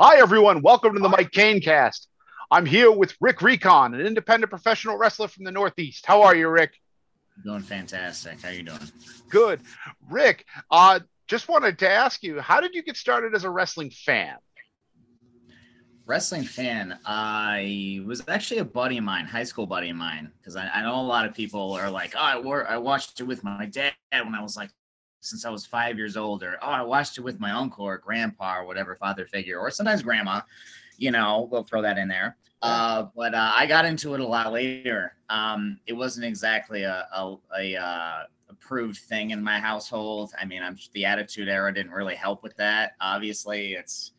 Hi, 0.00 0.20
everyone. 0.20 0.62
Welcome 0.62 0.94
to 0.94 1.00
the 1.00 1.08
Mike 1.08 1.32
Kane 1.32 1.60
cast. 1.60 2.06
I'm 2.52 2.66
here 2.66 2.88
with 2.88 3.16
Rick 3.20 3.42
Recon, 3.42 3.94
an 3.94 4.06
independent 4.06 4.48
professional 4.48 4.96
wrestler 4.96 5.26
from 5.26 5.42
the 5.42 5.50
Northeast. 5.50 6.06
How 6.06 6.22
are 6.22 6.36
you, 6.36 6.48
Rick? 6.48 6.74
Doing 7.42 7.62
fantastic. 7.62 8.40
How 8.40 8.50
are 8.50 8.52
you 8.52 8.62
doing? 8.62 8.78
Good. 9.28 9.60
Rick, 10.08 10.46
uh, 10.70 11.00
just 11.26 11.48
wanted 11.48 11.80
to 11.80 11.90
ask 11.90 12.22
you, 12.22 12.38
how 12.38 12.60
did 12.60 12.76
you 12.76 12.84
get 12.84 12.96
started 12.96 13.34
as 13.34 13.42
a 13.42 13.50
wrestling 13.50 13.90
fan? 13.90 14.36
Wrestling 16.06 16.44
fan, 16.44 16.96
I 17.04 18.00
was 18.06 18.22
actually 18.28 18.58
a 18.58 18.64
buddy 18.64 18.98
of 18.98 19.04
mine, 19.04 19.24
high 19.24 19.42
school 19.42 19.66
buddy 19.66 19.90
of 19.90 19.96
mine, 19.96 20.30
because 20.38 20.54
I, 20.54 20.68
I, 20.68 20.82
know 20.82 21.00
a 21.00 21.02
lot 21.02 21.26
of 21.26 21.34
people 21.34 21.72
are 21.72 21.90
like, 21.90 22.14
oh, 22.16 22.20
I, 22.20 22.38
wore, 22.38 22.68
I 22.68 22.76
watched 22.76 23.18
it 23.18 23.24
with 23.24 23.42
my 23.42 23.66
dad 23.66 23.94
when 24.12 24.36
I 24.36 24.42
was 24.42 24.56
like 24.56 24.70
since 25.20 25.44
I 25.44 25.50
was 25.50 25.66
five 25.66 25.96
years 25.96 26.16
old, 26.16 26.42
or 26.42 26.58
oh, 26.62 26.66
I 26.66 26.82
watched 26.82 27.18
it 27.18 27.22
with 27.22 27.40
my 27.40 27.50
uncle 27.50 27.84
or 27.84 27.98
grandpa 27.98 28.58
or 28.58 28.66
whatever 28.66 28.96
father 28.96 29.26
figure, 29.26 29.58
or 29.58 29.70
sometimes 29.70 30.02
grandma. 30.02 30.40
You 30.96 31.10
know, 31.10 31.48
we'll 31.50 31.64
throw 31.64 31.82
that 31.82 31.98
in 31.98 32.08
there. 32.08 32.36
Uh, 32.60 33.06
but 33.14 33.34
uh, 33.34 33.52
I 33.54 33.66
got 33.66 33.84
into 33.84 34.14
it 34.14 34.20
a 34.20 34.26
lot 34.26 34.52
later. 34.52 35.14
Um, 35.28 35.78
it 35.86 35.92
wasn't 35.92 36.26
exactly 36.26 36.82
a, 36.82 37.06
a, 37.14 37.36
a 37.56 37.76
uh, 37.76 38.22
approved 38.48 38.98
thing 38.98 39.30
in 39.30 39.42
my 39.42 39.60
household. 39.60 40.32
I 40.40 40.44
mean, 40.44 40.62
I'm 40.62 40.76
the 40.92 41.04
Attitude 41.04 41.48
Era 41.48 41.72
didn't 41.72 41.92
really 41.92 42.16
help 42.16 42.42
with 42.42 42.56
that. 42.56 42.92
Obviously, 43.00 43.74
it's 43.74 44.12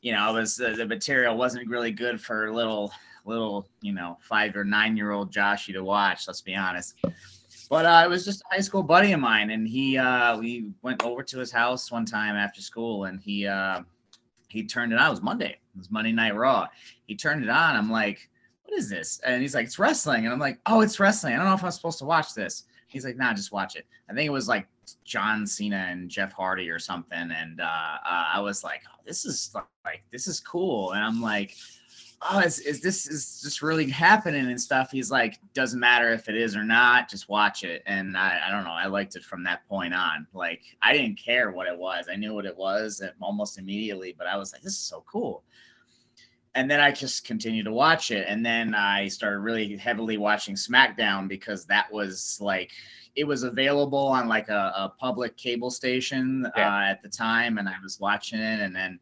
you 0.00 0.12
know, 0.12 0.30
it 0.30 0.40
was 0.40 0.56
the 0.56 0.86
material 0.86 1.36
wasn't 1.36 1.68
really 1.68 1.90
good 1.92 2.20
for 2.20 2.52
little 2.52 2.92
little 3.24 3.68
you 3.80 3.92
know 3.92 4.16
five 4.20 4.56
or 4.56 4.64
nine 4.64 4.96
year 4.96 5.12
old 5.12 5.32
Joshy 5.32 5.72
to 5.72 5.84
watch. 5.84 6.26
Let's 6.26 6.40
be 6.40 6.54
honest. 6.54 6.94
But 7.68 7.84
uh, 7.84 8.02
it 8.04 8.08
was 8.08 8.24
just 8.24 8.42
a 8.42 8.54
high 8.54 8.60
school 8.60 8.82
buddy 8.82 9.12
of 9.12 9.20
mine, 9.20 9.50
and 9.50 9.68
he 9.68 9.98
uh, 9.98 10.38
we 10.38 10.70
went 10.82 11.04
over 11.04 11.22
to 11.22 11.38
his 11.38 11.50
house 11.50 11.90
one 11.90 12.06
time 12.06 12.34
after 12.34 12.62
school, 12.62 13.04
and 13.04 13.20
he 13.20 13.46
uh, 13.46 13.82
he 14.48 14.64
turned 14.64 14.92
it 14.92 14.98
on. 14.98 15.08
It 15.08 15.10
was 15.10 15.22
Monday. 15.22 15.50
It 15.50 15.78
was 15.78 15.90
Monday 15.90 16.12
Night 16.12 16.34
Raw. 16.34 16.66
He 17.06 17.14
turned 17.14 17.42
it 17.42 17.50
on. 17.50 17.76
I'm 17.76 17.90
like, 17.90 18.28
what 18.64 18.78
is 18.78 18.88
this? 18.88 19.20
And 19.24 19.40
he's 19.40 19.54
like, 19.54 19.66
it's 19.66 19.78
wrestling. 19.78 20.24
And 20.24 20.32
I'm 20.32 20.38
like, 20.38 20.58
oh, 20.66 20.80
it's 20.80 20.98
wrestling. 20.98 21.34
I 21.34 21.36
don't 21.36 21.46
know 21.46 21.54
if 21.54 21.64
I'm 21.64 21.70
supposed 21.70 21.98
to 21.98 22.04
watch 22.04 22.34
this. 22.34 22.64
He's 22.88 23.04
like, 23.04 23.16
nah, 23.16 23.34
just 23.34 23.52
watch 23.52 23.76
it. 23.76 23.86
I 24.10 24.14
think 24.14 24.26
it 24.26 24.32
was 24.32 24.48
like 24.48 24.66
John 25.04 25.46
Cena 25.46 25.86
and 25.90 26.10
Jeff 26.10 26.32
Hardy 26.32 26.70
or 26.70 26.78
something. 26.78 27.30
And 27.30 27.60
uh, 27.60 27.64
uh, 27.64 28.24
I 28.34 28.40
was 28.40 28.64
like, 28.64 28.82
oh, 28.88 29.00
this 29.06 29.24
is 29.26 29.54
like, 29.84 30.02
this 30.10 30.26
is 30.26 30.40
cool. 30.40 30.92
And 30.92 31.04
I'm 31.04 31.20
like, 31.20 31.54
oh, 32.22 32.40
is, 32.40 32.58
is 32.60 32.80
this 32.80 33.06
is 33.06 33.40
just 33.42 33.62
really 33.62 33.88
happening 33.88 34.46
and 34.46 34.60
stuff? 34.60 34.90
He's 34.90 35.10
like, 35.10 35.38
doesn't 35.54 35.78
matter 35.78 36.12
if 36.12 36.28
it 36.28 36.36
is 36.36 36.56
or 36.56 36.64
not, 36.64 37.08
just 37.08 37.28
watch 37.28 37.62
it. 37.62 37.82
And 37.86 38.16
I, 38.16 38.40
I 38.46 38.50
don't 38.50 38.64
know, 38.64 38.72
I 38.72 38.86
liked 38.86 39.16
it 39.16 39.22
from 39.22 39.44
that 39.44 39.66
point 39.68 39.94
on. 39.94 40.26
Like, 40.32 40.62
I 40.82 40.92
didn't 40.92 41.16
care 41.16 41.50
what 41.52 41.68
it 41.68 41.78
was. 41.78 42.06
I 42.10 42.16
knew 42.16 42.34
what 42.34 42.46
it 42.46 42.56
was 42.56 43.02
almost 43.20 43.58
immediately, 43.58 44.14
but 44.16 44.26
I 44.26 44.36
was 44.36 44.52
like, 44.52 44.62
this 44.62 44.72
is 44.72 44.78
so 44.78 45.04
cool. 45.10 45.44
And 46.54 46.68
then 46.68 46.80
I 46.80 46.90
just 46.90 47.24
continued 47.24 47.66
to 47.66 47.72
watch 47.72 48.10
it. 48.10 48.26
And 48.28 48.44
then 48.44 48.74
I 48.74 49.06
started 49.06 49.38
really 49.38 49.76
heavily 49.76 50.16
watching 50.16 50.56
SmackDown 50.56 51.28
because 51.28 51.66
that 51.66 51.92
was 51.92 52.38
like, 52.40 52.72
it 53.14 53.24
was 53.24 53.44
available 53.44 54.06
on 54.08 54.28
like 54.28 54.48
a, 54.48 54.72
a 54.76 54.92
public 54.98 55.36
cable 55.36 55.70
station 55.70 56.50
yeah. 56.56 56.68
uh, 56.68 56.90
at 56.90 57.02
the 57.02 57.08
time. 57.08 57.58
And 57.58 57.68
I 57.68 57.74
was 57.82 58.00
watching 58.00 58.40
it. 58.40 58.60
And 58.60 58.74
then, 58.74 58.98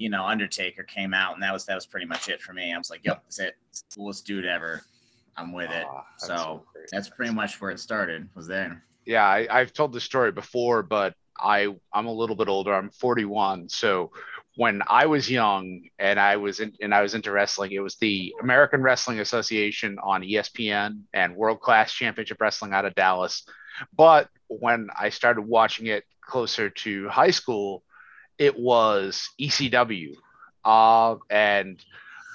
you 0.00 0.08
know, 0.08 0.24
Undertaker 0.24 0.82
came 0.82 1.12
out, 1.12 1.34
and 1.34 1.42
that 1.42 1.52
was 1.52 1.66
that 1.66 1.74
was 1.74 1.84
pretty 1.84 2.06
much 2.06 2.30
it 2.30 2.40
for 2.40 2.54
me. 2.54 2.72
I 2.72 2.78
was 2.78 2.88
like, 2.88 3.02
"Yep, 3.04 3.22
that's 3.24 3.38
it, 3.38 3.56
it's 3.68 3.82
the 3.82 3.96
coolest 3.96 4.26
dude 4.26 4.46
ever." 4.46 4.82
I'm 5.36 5.52
with 5.52 5.70
it. 5.70 5.86
Oh, 5.88 6.00
that's 6.12 6.26
so, 6.26 6.36
so 6.36 6.80
that's 6.90 7.08
pretty 7.10 7.32
much 7.32 7.60
where 7.60 7.70
it 7.70 7.78
started. 7.78 8.28
Was 8.34 8.46
there? 8.46 8.82
Yeah, 9.04 9.24
I, 9.24 9.46
I've 9.50 9.74
told 9.74 9.92
the 9.92 10.00
story 10.00 10.32
before, 10.32 10.82
but 10.82 11.14
I 11.38 11.68
I'm 11.92 12.06
a 12.06 12.12
little 12.12 12.34
bit 12.34 12.48
older. 12.48 12.72
I'm 12.72 12.88
41, 12.90 13.68
so 13.68 14.10
when 14.56 14.80
I 14.88 15.04
was 15.04 15.30
young 15.30 15.82
and 15.98 16.18
I 16.18 16.36
was 16.36 16.60
in, 16.60 16.72
and 16.80 16.94
I 16.94 17.02
was 17.02 17.14
into 17.14 17.30
wrestling, 17.30 17.72
it 17.72 17.80
was 17.80 17.96
the 17.96 18.34
American 18.40 18.82
Wrestling 18.82 19.20
Association 19.20 19.98
on 20.02 20.22
ESPN 20.22 21.02
and 21.12 21.36
World 21.36 21.60
Class 21.60 21.92
Championship 21.92 22.40
Wrestling 22.40 22.72
out 22.72 22.86
of 22.86 22.94
Dallas. 22.94 23.44
But 23.94 24.28
when 24.48 24.88
I 24.98 25.10
started 25.10 25.42
watching 25.42 25.86
it 25.86 26.04
closer 26.22 26.70
to 26.70 27.08
high 27.10 27.30
school, 27.30 27.84
it 28.40 28.58
was 28.58 29.28
ECW. 29.38 30.14
Uh, 30.64 31.16
and 31.28 31.78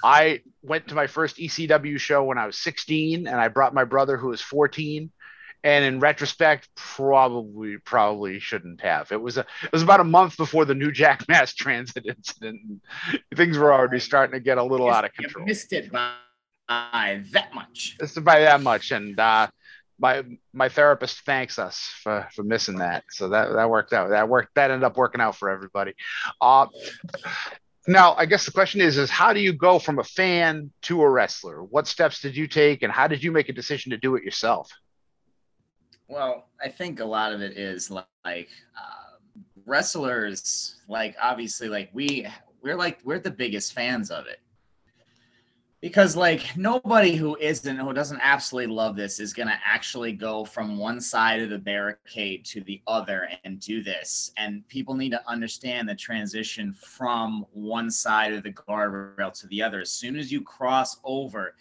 I 0.02 0.40
went 0.62 0.88
to 0.88 0.94
my 0.94 1.08
first 1.08 1.36
ECW 1.36 1.98
show 1.98 2.22
when 2.22 2.38
I 2.38 2.46
was 2.46 2.56
16, 2.58 3.26
and 3.26 3.36
I 3.36 3.48
brought 3.48 3.74
my 3.74 3.84
brother 3.84 4.16
who 4.16 4.28
was 4.28 4.40
14. 4.40 5.10
And 5.64 5.84
in 5.84 5.98
retrospect, 5.98 6.68
probably 6.76 7.78
probably 7.78 8.38
shouldn't 8.38 8.82
have. 8.82 9.10
It 9.10 9.20
was 9.20 9.36
a 9.36 9.40
it 9.64 9.72
was 9.72 9.82
about 9.82 9.98
a 9.98 10.04
month 10.04 10.36
before 10.36 10.64
the 10.64 10.76
New 10.76 10.92
Jack 10.92 11.24
Mass 11.28 11.54
Transit 11.54 12.06
incident. 12.06 12.82
Things 13.34 13.58
were 13.58 13.72
already 13.72 13.98
starting 13.98 14.34
to 14.34 14.40
get 14.40 14.58
a 14.58 14.62
little 14.62 14.88
out 14.88 15.04
of 15.04 15.12
control. 15.12 15.42
You 15.42 15.46
missed 15.46 15.72
it 15.72 15.90
by 15.90 16.12
that 16.68 17.52
much. 17.52 17.96
Just 17.98 18.22
by 18.22 18.40
that 18.40 18.60
much, 18.60 18.92
and 18.92 19.18
uh, 19.18 19.48
my 19.98 20.24
my 20.52 20.68
therapist 20.68 21.20
thanks 21.20 21.58
us 21.58 21.78
for, 22.02 22.28
for 22.34 22.42
missing 22.42 22.78
that. 22.78 23.04
So 23.10 23.28
that 23.30 23.52
that 23.52 23.70
worked 23.70 23.92
out. 23.92 24.10
That 24.10 24.28
worked. 24.28 24.54
That 24.54 24.70
ended 24.70 24.84
up 24.84 24.96
working 24.96 25.20
out 25.20 25.36
for 25.36 25.48
everybody. 25.48 25.94
Uh, 26.40 26.66
now, 27.88 28.14
I 28.14 28.26
guess 28.26 28.44
the 28.44 28.52
question 28.52 28.80
is: 28.80 28.98
is 28.98 29.10
how 29.10 29.32
do 29.32 29.40
you 29.40 29.52
go 29.52 29.78
from 29.78 29.98
a 29.98 30.04
fan 30.04 30.70
to 30.82 31.02
a 31.02 31.08
wrestler? 31.08 31.62
What 31.62 31.86
steps 31.86 32.20
did 32.20 32.36
you 32.36 32.46
take, 32.46 32.82
and 32.82 32.92
how 32.92 33.06
did 33.06 33.22
you 33.22 33.32
make 33.32 33.48
a 33.48 33.52
decision 33.52 33.90
to 33.90 33.96
do 33.96 34.16
it 34.16 34.24
yourself? 34.24 34.70
Well, 36.08 36.48
I 36.62 36.68
think 36.68 37.00
a 37.00 37.04
lot 37.04 37.32
of 37.32 37.40
it 37.40 37.56
is 37.56 37.90
like 37.90 38.08
uh, 38.26 39.16
wrestlers. 39.64 40.76
Like 40.88 41.16
obviously, 41.20 41.68
like 41.68 41.90
we 41.92 42.26
we're 42.60 42.76
like 42.76 42.98
we're 43.04 43.18
the 43.18 43.30
biggest 43.30 43.72
fans 43.72 44.10
of 44.10 44.26
it 44.26 44.40
because 45.80 46.16
like 46.16 46.56
nobody 46.56 47.16
who 47.16 47.36
isn't 47.36 47.76
who 47.76 47.92
doesn't 47.92 48.20
absolutely 48.22 48.72
love 48.72 48.96
this 48.96 49.20
is 49.20 49.32
going 49.32 49.48
to 49.48 49.58
actually 49.64 50.12
go 50.12 50.44
from 50.44 50.78
one 50.78 51.00
side 51.00 51.40
of 51.40 51.50
the 51.50 51.58
barricade 51.58 52.44
to 52.46 52.62
the 52.62 52.80
other 52.86 53.28
and 53.44 53.60
do 53.60 53.82
this. 53.82 54.32
And 54.36 54.66
people 54.68 54.94
need 54.94 55.10
to 55.10 55.28
understand 55.28 55.88
the 55.88 55.94
transition 55.94 56.72
from 56.72 57.44
one 57.52 57.90
side 57.90 58.32
of 58.32 58.42
the 58.42 58.52
guardrail 58.52 59.38
to 59.40 59.46
the 59.48 59.62
other. 59.62 59.80
As 59.80 59.90
soon 59.90 60.16
as 60.16 60.32
you 60.32 60.40
cross 60.40 60.98
over 61.04 61.54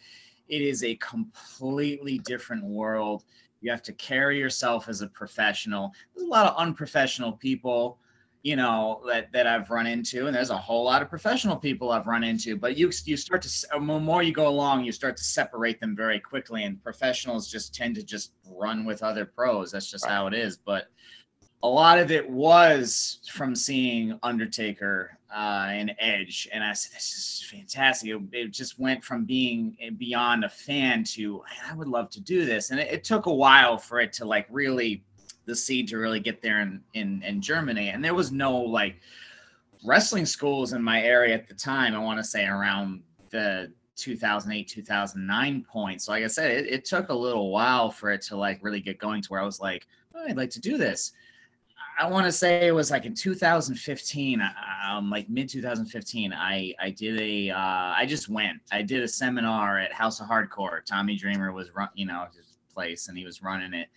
it 0.47 0.61
is 0.61 0.83
a 0.83 0.95
completely 0.95 2.19
different 2.19 2.63
world. 2.63 3.23
You 3.61 3.71
have 3.71 3.81
to 3.83 3.93
carry 3.93 4.37
yourself 4.37 4.87
as 4.87 5.01
a 5.01 5.07
professional. 5.07 5.93
There's 6.13 6.27
a 6.27 6.29
lot 6.29 6.47
of 6.47 6.57
unprofessional 6.57 7.33
people 7.33 7.97
you 8.45 8.55
know 8.55 9.01
that 9.07 9.31
that 9.31 9.47
I've 9.47 9.71
run 9.71 9.87
into, 9.87 10.27
and 10.27 10.35
there's 10.35 10.51
a 10.51 10.57
whole 10.57 10.83
lot 10.83 11.01
of 11.01 11.09
professional 11.09 11.57
people 11.57 11.91
I've 11.91 12.05
run 12.05 12.23
into. 12.23 12.55
But 12.55 12.77
you 12.77 12.91
you 13.05 13.17
start 13.17 13.41
to 13.41 13.67
the 13.71 13.79
more 13.79 14.21
you 14.21 14.31
go 14.31 14.47
along, 14.47 14.85
you 14.85 14.91
start 14.91 15.17
to 15.17 15.23
separate 15.23 15.79
them 15.79 15.95
very 15.95 16.19
quickly, 16.19 16.63
and 16.63 16.81
professionals 16.83 17.49
just 17.49 17.73
tend 17.73 17.95
to 17.95 18.03
just 18.03 18.33
run 18.47 18.85
with 18.85 19.01
other 19.01 19.25
pros. 19.25 19.71
That's 19.71 19.89
just 19.89 20.05
how 20.05 20.27
it 20.27 20.35
is. 20.35 20.57
But 20.57 20.89
a 21.63 21.67
lot 21.67 21.97
of 21.97 22.11
it 22.11 22.29
was 22.29 23.17
from 23.33 23.55
seeing 23.55 24.19
Undertaker 24.21 25.17
uh, 25.35 25.69
and 25.69 25.95
Edge, 25.97 26.47
and 26.53 26.63
I 26.63 26.73
said, 26.73 26.93
"This 26.93 27.13
is 27.17 27.49
fantastic." 27.49 28.11
It, 28.11 28.21
it, 28.31 28.51
just 28.53 28.77
went 28.77 29.03
from 29.03 29.25
being 29.25 29.75
beyond 29.97 30.43
a 30.43 30.49
fan 30.49 31.03
to, 31.15 31.41
"I 31.67 31.73
would 31.73 31.87
love 31.87 32.11
to 32.11 32.21
do 32.21 32.45
this," 32.45 32.69
and 32.69 32.79
it, 32.79 32.93
it 32.93 33.03
took 33.03 33.25
a 33.25 33.33
while 33.33 33.79
for 33.79 33.99
it 34.01 34.13
to 34.13 34.25
like 34.25 34.45
really 34.51 35.03
the 35.45 35.55
seed 35.55 35.87
to 35.89 35.97
really 35.97 36.19
get 36.19 36.41
there 36.41 36.61
in, 36.61 36.81
in, 36.93 37.21
in 37.23 37.41
Germany. 37.41 37.89
And 37.89 38.03
there 38.03 38.13
was 38.13 38.31
no 38.31 38.55
like 38.55 38.99
wrestling 39.83 40.25
schools 40.25 40.73
in 40.73 40.81
my 40.81 41.01
area 41.01 41.33
at 41.33 41.47
the 41.47 41.53
time. 41.53 41.93
I 41.93 41.99
want 41.99 42.19
to 42.19 42.23
say 42.23 42.45
around 42.45 43.01
the 43.29 43.71
2008, 43.95 44.67
2009 44.67 45.65
point. 45.71 46.01
So 46.01 46.11
like 46.11 46.23
I 46.23 46.27
said, 46.27 46.51
it, 46.51 46.67
it 46.67 46.85
took 46.85 47.09
a 47.09 47.13
little 47.13 47.51
while 47.51 47.89
for 47.89 48.11
it 48.11 48.21
to 48.23 48.35
like 48.35 48.59
really 48.61 48.81
get 48.81 48.99
going 48.99 49.21
to 49.21 49.27
where 49.29 49.41
I 49.41 49.45
was 49.45 49.59
like, 49.59 49.87
oh, 50.13 50.25
I'd 50.27 50.37
like 50.37 50.49
to 50.51 50.61
do 50.61 50.77
this. 50.77 51.13
I 51.97 52.09
want 52.09 52.25
to 52.25 52.31
say 52.31 52.67
it 52.67 52.73
was 52.73 52.91
like 52.91 53.05
in 53.05 53.13
2015, 53.13 54.41
um, 54.85 55.09
like 55.09 55.29
mid 55.29 55.47
2015. 55.47 56.33
I 56.33 56.73
I 56.77 56.89
did 56.89 57.21
a 57.21 57.51
uh, 57.51 57.57
I 57.57 58.05
just 58.05 58.27
went. 58.27 58.59
I 58.69 58.81
did 58.81 59.01
a 59.01 59.07
seminar 59.07 59.79
at 59.79 59.93
House 59.93 60.19
of 60.19 60.27
Hardcore. 60.27 60.83
Tommy 60.83 61.15
Dreamer 61.15 61.53
was 61.53 61.73
run, 61.73 61.87
you 61.95 62.05
know, 62.05 62.27
his 62.35 62.57
place, 62.73 63.07
and 63.07 63.17
he 63.17 63.23
was 63.23 63.41
running 63.41 63.73
it 63.73 63.87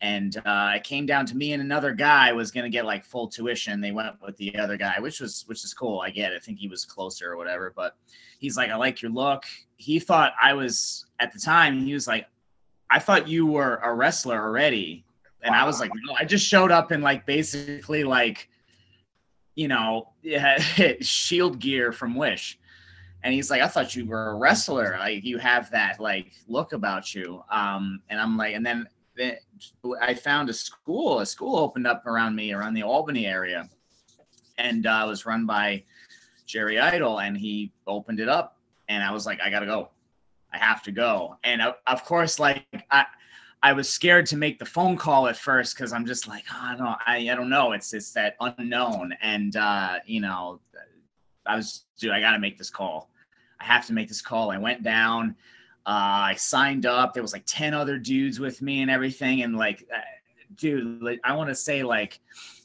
and 0.00 0.36
uh, 0.46 0.72
it 0.76 0.84
came 0.84 1.06
down 1.06 1.26
to 1.26 1.36
me 1.36 1.52
and 1.52 1.62
another 1.62 1.92
guy 1.92 2.32
was 2.32 2.50
going 2.52 2.64
to 2.64 2.70
get 2.70 2.84
like 2.84 3.04
full 3.04 3.26
tuition. 3.26 3.80
They 3.80 3.90
went 3.90 4.14
with 4.22 4.36
the 4.36 4.56
other 4.58 4.76
guy 4.76 5.00
which 5.00 5.20
was 5.20 5.44
which 5.46 5.64
is 5.64 5.74
cool. 5.74 6.00
I 6.00 6.10
get 6.10 6.32
it. 6.32 6.36
i 6.36 6.38
think 6.38 6.58
he 6.58 6.68
was 6.68 6.84
closer 6.84 7.32
or 7.32 7.36
whatever 7.36 7.72
but 7.74 7.96
he's 8.38 8.56
like 8.56 8.70
i 8.70 8.76
like 8.76 9.02
your 9.02 9.10
look. 9.10 9.44
He 9.76 9.98
thought 9.98 10.32
i 10.40 10.52
was 10.54 11.06
at 11.18 11.32
the 11.32 11.40
time 11.40 11.80
he 11.80 11.94
was 11.94 12.06
like 12.06 12.26
i 12.90 12.98
thought 12.98 13.28
you 13.28 13.46
were 13.46 13.80
a 13.82 13.92
wrestler 13.92 14.40
already. 14.40 15.04
And 15.42 15.52
wow. 15.52 15.64
i 15.64 15.66
was 15.66 15.80
like 15.80 15.90
no 16.06 16.14
i 16.14 16.24
just 16.24 16.46
showed 16.46 16.70
up 16.70 16.92
in 16.92 17.00
like 17.00 17.26
basically 17.26 18.04
like 18.04 18.48
you 19.56 19.66
know 19.66 20.12
shield 21.00 21.58
gear 21.58 21.92
from 21.92 22.14
wish. 22.14 22.58
And 23.24 23.34
he's 23.34 23.50
like 23.50 23.62
i 23.62 23.66
thought 23.66 23.96
you 23.96 24.06
were 24.06 24.30
a 24.30 24.34
wrestler. 24.36 24.96
Like 25.00 25.24
you 25.24 25.38
have 25.38 25.72
that 25.72 25.98
like 25.98 26.30
look 26.46 26.72
about 26.72 27.16
you. 27.16 27.42
Um 27.50 28.00
and 28.08 28.20
i'm 28.20 28.36
like 28.36 28.54
and 28.54 28.64
then 28.64 28.86
I 30.00 30.14
found 30.14 30.50
a 30.50 30.52
school. 30.52 31.20
A 31.20 31.26
school 31.26 31.58
opened 31.58 31.86
up 31.86 32.06
around 32.06 32.36
me, 32.36 32.52
around 32.52 32.74
the 32.74 32.82
Albany 32.82 33.26
area, 33.26 33.68
and 34.58 34.86
uh, 34.86 35.04
was 35.08 35.26
run 35.26 35.46
by 35.46 35.84
Jerry 36.46 36.78
Idol, 36.78 37.20
and 37.20 37.36
he 37.36 37.72
opened 37.86 38.20
it 38.20 38.28
up, 38.28 38.58
and 38.88 39.02
I 39.02 39.12
was 39.12 39.26
like, 39.26 39.40
I 39.40 39.50
gotta 39.50 39.66
go, 39.66 39.90
I 40.52 40.58
have 40.58 40.82
to 40.84 40.92
go, 40.92 41.36
and 41.44 41.60
uh, 41.60 41.74
of 41.86 42.04
course, 42.04 42.38
like 42.38 42.64
I. 42.90 43.06
I 43.60 43.72
was 43.72 43.88
scared 43.88 44.24
to 44.26 44.36
make 44.36 44.60
the 44.60 44.64
phone 44.64 44.96
call 44.96 45.26
at 45.26 45.36
first 45.36 45.74
because 45.74 45.92
I'm 45.92 46.06
just 46.06 46.28
like, 46.28 46.44
oh, 46.54 46.76
no, 46.78 46.94
I, 47.04 47.28
I 47.28 47.34
don't 47.34 47.50
know. 47.50 47.72
It's 47.72 47.92
it's 47.92 48.12
that 48.12 48.36
unknown, 48.40 49.12
and 49.20 49.56
uh, 49.56 49.98
you 50.06 50.20
know, 50.20 50.60
I 51.44 51.56
was, 51.56 51.86
dude, 51.98 52.12
I 52.12 52.20
got 52.20 52.34
to 52.34 52.38
make 52.38 52.56
this 52.56 52.70
call. 52.70 53.10
I 53.58 53.64
have 53.64 53.84
to 53.86 53.92
make 53.92 54.06
this 54.06 54.22
call. 54.22 54.52
I 54.52 54.58
went 54.58 54.84
down. 54.84 55.34
Uh, 55.88 56.28
I 56.32 56.34
signed 56.36 56.84
up. 56.84 57.14
There 57.14 57.22
was 57.22 57.32
like 57.32 57.44
ten 57.46 57.72
other 57.72 57.98
dudes 57.98 58.38
with 58.38 58.60
me 58.60 58.82
and 58.82 58.90
everything, 58.90 59.42
and 59.42 59.56
like, 59.56 59.88
uh, 59.90 60.00
dude, 60.54 61.02
like, 61.02 61.18
I 61.24 61.34
want 61.34 61.48
to 61.48 61.54
say 61.54 61.82
like 61.82 62.20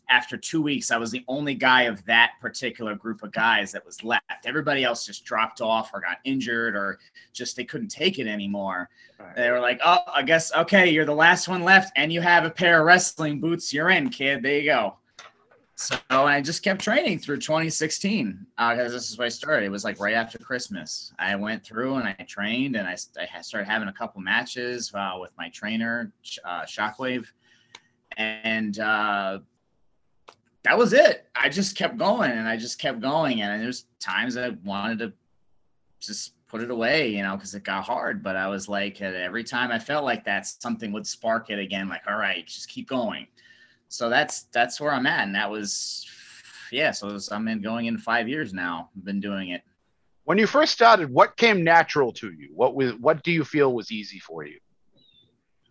after 0.09 0.35
two 0.35 0.61
weeks, 0.61 0.91
I 0.91 0.97
was 0.97 1.09
the 1.09 1.23
only 1.29 1.55
guy 1.55 1.83
of 1.83 2.03
that 2.05 2.33
particular 2.41 2.95
group 2.95 3.23
of 3.23 3.31
guys 3.31 3.71
that 3.71 3.85
was 3.85 4.03
left. 4.03 4.45
Everybody 4.45 4.83
else 4.83 5.05
just 5.05 5.23
dropped 5.23 5.61
off 5.61 5.91
or 5.93 6.01
got 6.01 6.17
injured 6.25 6.75
or 6.75 6.99
just 7.31 7.55
they 7.55 7.63
couldn't 7.63 7.87
take 7.87 8.19
it 8.19 8.27
anymore. 8.27 8.89
Right. 9.17 9.35
They 9.37 9.51
were 9.51 9.61
like, 9.61 9.79
oh, 9.85 9.99
I 10.13 10.23
guess, 10.23 10.53
okay, 10.53 10.89
you're 10.89 11.05
the 11.05 11.15
last 11.15 11.47
one 11.47 11.63
left 11.63 11.93
and 11.95 12.11
you 12.11 12.19
have 12.19 12.43
a 12.43 12.49
pair 12.49 12.81
of 12.81 12.85
wrestling 12.85 13.39
boots. 13.39 13.73
You're 13.73 13.89
in, 13.89 14.09
kid. 14.09 14.43
There 14.43 14.59
you 14.59 14.65
go. 14.65 14.97
So 15.83 15.97
I 16.09 16.39
just 16.39 16.63
kept 16.63 16.81
training 16.81 17.19
through 17.19 17.39
2016 17.39 18.47
because 18.57 18.80
uh, 18.80 18.89
this 18.89 19.12
is 19.12 19.18
where 19.18 19.25
I 19.25 19.30
started. 19.30 19.65
It 19.65 19.69
was 19.69 19.83
like 19.83 20.00
right 20.00 20.13
after 20.13 20.38
Christmas. 20.38 21.13
I 21.19 21.35
went 21.35 21.62
through 21.65 21.95
and 21.95 22.07
I 22.07 22.13
trained 22.25 22.77
and 22.77 22.88
I, 22.88 22.95
I 23.19 23.41
started 23.41 23.68
having 23.68 23.89
a 23.89 23.94
couple 23.94 24.21
matches 24.21 24.94
uh, 24.94 25.18
with 25.19 25.31
my 25.38 25.50
trainer, 25.50 26.13
uh, 26.45 26.62
Shockwave. 26.62 27.25
And 28.15 28.80
uh, 28.80 29.39
that 30.63 30.77
was 30.77 30.94
it. 30.94 31.27
I 31.35 31.50
just 31.50 31.75
kept 31.75 31.97
going 31.97 32.31
and 32.31 32.47
I 32.47 32.56
just 32.56 32.79
kept 32.79 33.01
going. 33.01 33.41
And 33.41 33.62
there's 33.62 33.86
times 34.00 34.38
I 34.38 34.51
wanted 34.63 35.00
to 35.00 35.13
just 36.00 36.31
put 36.47 36.62
it 36.62 36.71
away, 36.71 37.09
you 37.09 37.24
know, 37.24 37.36
because 37.36 37.56
it 37.56 37.63
got 37.63 37.83
hard. 37.83 38.24
But 38.24 38.38
I 38.38 38.47
was 38.47 38.69
like, 38.69 39.01
every 39.01 39.44
time 39.44 39.69
I 39.69 39.79
felt 39.79 40.06
like 40.06 40.24
that, 40.24 40.47
something 40.47 40.94
would 40.94 41.06
spark 41.06 41.50
it 41.50 41.59
again. 41.59 41.89
Like, 41.89 42.03
all 42.07 42.18
right, 42.18 42.47
just 42.47 42.69
keep 42.69 42.88
going. 42.88 43.27
So 43.93 44.09
that's 44.09 44.45
that's 44.51 44.81
where 44.81 44.91
I'm 44.91 45.05
at, 45.05 45.27
and 45.27 45.35
that 45.35 45.51
was, 45.51 46.03
yeah. 46.71 46.89
So 46.89 47.13
was, 47.13 47.31
I'm 47.31 47.47
in 47.47 47.61
going 47.61 47.85
in 47.85 47.99
five 47.99 48.27
years 48.27 48.51
now. 48.51 48.89
I've 48.97 49.05
been 49.05 49.19
doing 49.19 49.49
it. 49.49 49.61
When 50.23 50.39
you 50.39 50.47
first 50.47 50.71
started, 50.71 51.11
what 51.11 51.37
came 51.37 51.63
natural 51.63 52.11
to 52.13 52.31
you? 52.31 52.49
What 52.55 52.73
was 52.73 52.95
what 52.95 53.21
do 53.21 53.31
you 53.31 53.43
feel 53.43 53.71
was 53.71 53.91
easy 53.91 54.17
for 54.17 54.47
you? 54.47 54.57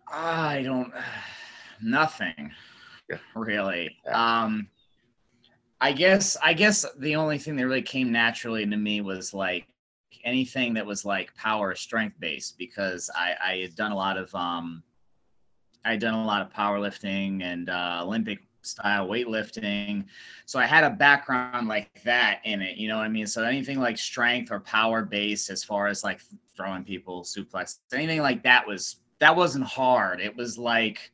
I 0.09 0.61
don't, 0.63 0.93
nothing, 1.83 2.53
yeah. 3.09 3.17
really. 3.35 3.97
Yeah. 4.05 4.43
Um, 4.43 4.69
I 5.81 5.91
guess 5.91 6.37
I 6.41 6.53
guess 6.53 6.85
the 6.97 7.17
only 7.17 7.37
thing 7.39 7.57
that 7.57 7.67
really 7.67 7.81
came 7.81 8.09
naturally 8.09 8.65
to 8.65 8.77
me 8.77 9.01
was 9.01 9.33
like 9.33 9.67
anything 10.23 10.75
that 10.75 10.85
was 10.85 11.03
like 11.03 11.35
power 11.35 11.75
strength 11.75 12.17
based 12.21 12.57
because 12.57 13.09
I, 13.13 13.33
I 13.45 13.57
had 13.57 13.75
done 13.75 13.91
a 13.91 13.97
lot 13.97 14.15
of 14.17 14.33
um 14.33 14.81
I 15.85 15.91
had 15.91 15.99
done 15.99 16.13
a 16.13 16.25
lot 16.25 16.41
of 16.41 16.51
powerlifting 16.51 17.43
and 17.43 17.69
uh, 17.69 18.01
Olympic 18.03 18.39
style 18.61 19.07
weightlifting. 19.07 20.05
So 20.45 20.59
I 20.59 20.65
had 20.65 20.83
a 20.83 20.89
background 20.89 21.67
like 21.67 22.01
that 22.03 22.39
in 22.45 22.61
it, 22.61 22.77
you 22.77 22.87
know 22.87 22.97
what 22.97 23.05
I 23.05 23.09
mean? 23.09 23.27
So 23.27 23.43
anything 23.43 23.79
like 23.79 23.97
strength 23.97 24.51
or 24.51 24.59
power 24.59 25.03
based 25.03 25.49
as 25.49 25.63
far 25.63 25.87
as 25.87 26.03
like 26.03 26.21
throwing 26.55 26.83
people 26.83 27.23
suplex, 27.23 27.79
anything 27.91 28.21
like 28.21 28.43
that 28.43 28.65
was 28.65 28.97
that 29.19 29.35
wasn't 29.35 29.65
hard. 29.65 30.19
It 30.19 30.35
was 30.35 30.57
like 30.57 31.11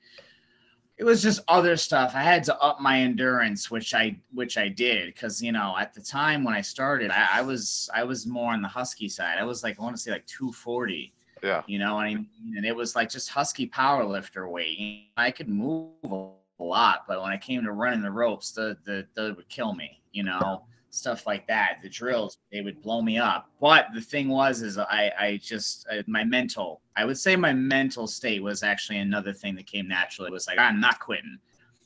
it 0.98 1.06
was 1.06 1.24
just 1.24 1.40
other 1.48 1.78
stuff. 1.78 2.12
I 2.14 2.22
had 2.22 2.44
to 2.46 2.60
up 2.60 2.82
my 2.82 3.00
endurance, 3.00 3.72
which 3.72 3.94
I 3.94 4.18
which 4.34 4.58
I 4.58 4.68
did 4.68 5.08
because 5.08 5.42
you 5.42 5.52
know 5.52 5.76
at 5.80 5.94
the 5.94 6.02
time 6.02 6.44
when 6.44 6.54
I 6.54 6.62
started, 6.62 7.10
I, 7.10 7.28
I, 7.34 7.42
was 7.42 7.90
I 7.94 8.04
was 8.04 8.28
more 8.28 8.52
on 8.52 8.62
the 8.62 8.68
husky 8.68 9.08
side. 9.08 9.38
I 9.40 9.44
was 9.44 9.64
like 9.64 9.80
I 9.80 9.84
want 9.84 9.96
to 9.96 10.02
say 10.02 10.12
like 10.12 10.26
240. 10.28 11.14
Yeah. 11.42 11.64
You 11.68 11.80
know 11.80 11.96
what 11.96 12.06
I 12.06 12.16
mean? 12.16 12.28
And 12.56 12.66
it 12.66 12.76
was 12.76 12.96
like 12.96 13.10
just 13.10 13.30
husky 13.30 13.66
power 13.66 14.04
lifter 14.04 14.48
weight. 14.48 15.12
I 15.18 15.32
could 15.32 15.50
move 15.50 15.94
a 16.04 16.64
lot, 16.64 17.06
but 17.08 17.22
when 17.22 17.32
I 17.32 17.38
came 17.38 17.64
to 17.64 17.72
running 17.72 18.02
the 18.02 18.12
ropes, 18.12 18.52
the 18.52 18.78
the, 18.86 19.08
the 19.16 19.34
would 19.36 19.50
kill 19.50 19.74
me. 19.74 20.02
You 20.12 20.24
know 20.24 20.64
stuff 20.90 21.28
like 21.28 21.48
that. 21.48 21.80
The 21.82 21.90
drills, 21.90 22.38
they 22.52 22.62
would 22.62 22.82
blow 22.82 23.02
me 23.02 23.18
up. 23.18 23.50
But 23.60 23.88
the 23.94 24.02
thing 24.02 24.30
was, 24.30 24.62
is 24.62 24.78
I, 24.78 25.12
I 25.20 25.40
just, 25.42 25.88
uh, 25.92 26.02
my 26.08 26.24
mental, 26.24 26.82
I 26.96 27.06
would 27.06 27.18
say 27.18 27.36
my 27.36 27.54
mental 27.54 28.08
state 28.08 28.42
was 28.42 28.64
actually 28.64 29.00
another 29.00 29.34
thing 29.34 29.56
that 29.56 29.68
came 29.68 29.88
naturally. 29.88 30.30
It 30.30 30.34
was 30.34 30.48
like, 30.48 30.60
I'm 30.60 30.80
not 30.80 31.00
quitting. 31.00 31.38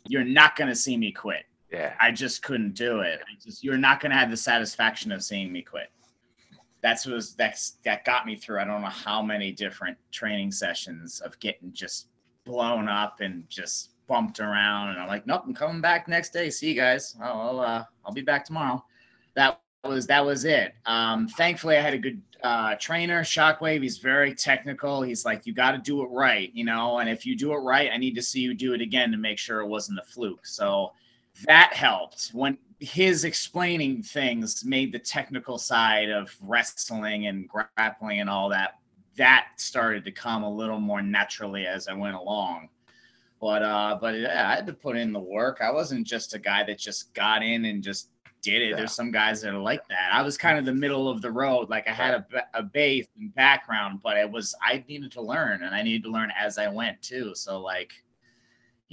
You're 0.07 0.23
not 0.23 0.55
going 0.55 0.69
to 0.69 0.75
see 0.75 0.97
me 0.97 1.11
quit. 1.11 1.45
Yeah. 1.71 1.93
I 1.99 2.11
just 2.11 2.43
couldn't 2.43 2.73
do 2.73 2.99
it. 2.99 3.19
I 3.21 3.39
just, 3.43 3.63
you're 3.63 3.77
not 3.77 3.99
going 3.99 4.11
to 4.11 4.17
have 4.17 4.29
the 4.29 4.37
satisfaction 4.37 5.11
of 5.11 5.23
seeing 5.23 5.51
me 5.51 5.61
quit. 5.61 5.89
That's 6.83 7.07
was 7.07 7.33
that's 7.33 7.77
that 7.85 8.05
got 8.05 8.27
me 8.27 8.35
through. 8.35 8.59
I 8.59 8.65
don't 8.65 8.81
know 8.81 8.87
how 8.87 9.23
many 9.23 9.51
different 9.51 9.97
training 10.11 10.51
sessions 10.51 11.21
of 11.21 11.39
getting 11.39 11.73
just 11.73 12.09
blown 12.45 12.87
up 12.87 13.21
and 13.21 13.49
just 13.49 13.91
bumped 14.07 14.39
around. 14.39 14.89
And 14.89 14.99
I'm 14.99 15.07
like, 15.07 15.25
nope, 15.25 15.43
I'm 15.47 15.55
coming 15.55 15.81
back 15.81 16.07
next 16.07 16.33
day. 16.33 16.51
See 16.51 16.67
you 16.67 16.75
guys. 16.75 17.15
Oh, 17.19 17.25
I'll, 17.25 17.59
uh, 17.61 17.83
I'll 18.05 18.13
be 18.13 18.21
back 18.21 18.45
tomorrow 18.45 18.83
that 19.35 19.59
was 19.83 20.07
that 20.07 20.25
was 20.25 20.45
it. 20.45 20.73
Um, 20.85 21.27
thankfully, 21.27 21.77
I 21.77 21.81
had 21.81 21.93
a 21.93 21.97
good 21.97 22.21
uh, 22.43 22.75
trainer, 22.79 23.21
Shockwave. 23.21 23.81
He's 23.81 23.97
very 23.97 24.33
technical. 24.33 25.01
He's 25.01 25.25
like, 25.25 25.45
you 25.45 25.53
got 25.53 25.71
to 25.71 25.77
do 25.77 26.03
it 26.03 26.07
right, 26.07 26.51
you 26.53 26.65
know. 26.65 26.99
And 26.99 27.09
if 27.09 27.25
you 27.25 27.35
do 27.35 27.53
it 27.53 27.57
right, 27.57 27.89
I 27.91 27.97
need 27.97 28.15
to 28.15 28.21
see 28.21 28.39
you 28.41 28.53
do 28.53 28.73
it 28.73 28.81
again 28.81 29.11
to 29.11 29.17
make 29.17 29.37
sure 29.37 29.59
it 29.59 29.67
wasn't 29.67 29.99
a 29.99 30.03
fluke. 30.03 30.45
So 30.45 30.93
that 31.45 31.73
helped. 31.73 32.29
When 32.33 32.57
his 32.83 33.23
explaining 33.23 34.03
things 34.03 34.65
made 34.65 34.91
the 34.91 34.99
technical 34.99 35.57
side 35.57 36.09
of 36.09 36.35
wrestling 36.41 37.27
and 37.27 37.47
grappling 37.47 38.19
and 38.19 38.29
all 38.29 38.49
that 38.49 38.79
that 39.15 39.47
started 39.55 40.03
to 40.03 40.11
come 40.11 40.43
a 40.43 40.49
little 40.49 40.79
more 40.79 41.01
naturally 41.01 41.65
as 41.65 41.87
I 41.87 41.93
went 41.93 42.15
along. 42.15 42.69
But 43.39 43.63
uh, 43.63 43.97
but 44.01 44.15
yeah, 44.15 44.49
I 44.49 44.55
had 44.55 44.67
to 44.67 44.73
put 44.73 44.97
in 44.97 45.13
the 45.13 45.19
work. 45.19 45.59
I 45.61 45.71
wasn't 45.71 46.05
just 46.05 46.33
a 46.33 46.39
guy 46.39 46.63
that 46.63 46.77
just 46.77 47.13
got 47.13 47.43
in 47.43 47.65
and 47.65 47.83
just 47.83 48.09
did 48.41 48.61
it. 48.61 48.69
Yeah. 48.71 48.75
There's 48.75 48.91
some 48.93 49.11
guys 49.11 49.41
that 49.41 49.53
are 49.53 49.59
like 49.59 49.87
that. 49.87 50.09
I 50.11 50.21
was 50.21 50.37
kind 50.37 50.59
of 50.59 50.65
the 50.65 50.73
middle 50.73 51.09
of 51.09 51.21
the 51.21 51.31
road. 51.31 51.69
Like 51.69 51.87
I 51.87 51.91
had 51.91 52.13
a, 52.13 52.25
a 52.53 52.63
base 52.63 53.07
and 53.17 53.33
background, 53.33 54.01
but 54.03 54.17
it 54.17 54.29
was, 54.29 54.53
I 54.61 54.83
needed 54.89 55.11
to 55.13 55.21
learn 55.21 55.63
and 55.63 55.73
I 55.73 55.81
needed 55.81 56.03
to 56.03 56.11
learn 56.11 56.31
as 56.37 56.57
I 56.57 56.67
went 56.67 57.01
too. 57.01 57.33
So 57.35 57.61
like, 57.61 58.02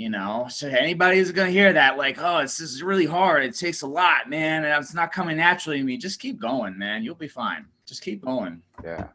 you 0.01 0.09
know, 0.09 0.47
so 0.49 0.67
anybody 0.67 1.19
who's 1.19 1.31
going 1.31 1.49
to 1.49 1.53
hear 1.53 1.75
that, 1.75 1.99
like, 1.99 2.17
oh, 2.19 2.41
this 2.41 2.59
is 2.59 2.83
really 2.83 3.05
hard. 3.05 3.45
It 3.45 3.55
takes 3.55 3.83
a 3.83 3.87
lot, 3.87 4.31
man. 4.31 4.65
And 4.65 4.83
it's 4.83 4.95
not 4.95 5.13
coming 5.13 5.37
naturally 5.37 5.77
to 5.77 5.85
me. 5.85 5.99
Just 5.99 6.19
keep 6.19 6.41
going, 6.41 6.79
man. 6.79 7.05
You'll 7.05 7.15
be 7.15 7.29
fine. 7.29 7.67
Just 7.85 8.01
keep 8.01 8.25
going. 8.25 8.63
Yeah. 8.83 9.09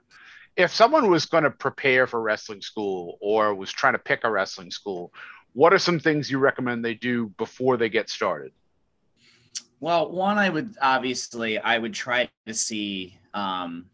If 0.56 0.72
someone 0.72 1.10
was 1.10 1.25
going 1.25 1.44
to 1.44 1.50
prepare 1.50 2.06
for 2.06 2.22
wrestling 2.22 2.62
school 2.62 3.18
or 3.20 3.56
was 3.56 3.72
trying 3.72 3.94
to 3.94 4.00
pick 4.00 4.25
a 4.25 4.30
wrestling 4.30 4.70
school, 4.70 5.12
what 5.54 5.74
are 5.74 5.80
some 5.80 6.00
things 6.00 6.30
you 6.30 6.38
recommend 6.38 6.86
they 6.86 6.94
do 6.94 7.30
before 7.39 7.77
they 7.77 7.89
get 7.89 8.08
started? 8.08 8.51
Well, 9.80 10.12
one, 10.12 10.38
I 10.38 10.50
would 10.50 10.77
obviously 10.80 11.58
I 11.58 11.80
would 11.80 11.96
try 11.96 12.30
to 12.46 12.54
see 12.54 13.18
um, 13.34 13.88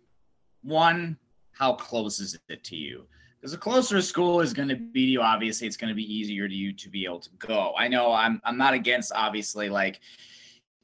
one 0.61 1.17
how 1.53 1.71
close 1.71 2.19
is 2.19 2.37
it 2.49 2.63
to 2.65 2.75
you 2.75 3.05
because 3.41 3.53
the 3.53 3.57
closer 3.57 3.97
a 3.97 4.01
school 4.01 4.39
is 4.39 4.53
going 4.53 4.69
to 4.69 4.75
be 4.75 5.05
to 5.07 5.11
you, 5.11 5.21
obviously 5.21 5.65
it's 5.65 5.75
going 5.75 5.89
to 5.89 5.95
be 5.95 6.13
easier 6.13 6.47
to 6.47 6.53
you 6.53 6.71
to 6.73 6.89
be 6.89 7.05
able 7.05 7.19
to 7.19 7.29
go. 7.39 7.73
I 7.77 7.87
know 7.87 8.13
I'm 8.13 8.39
I'm 8.45 8.57
not 8.57 8.73
against 8.73 9.11
obviously 9.13 9.67
like, 9.69 9.99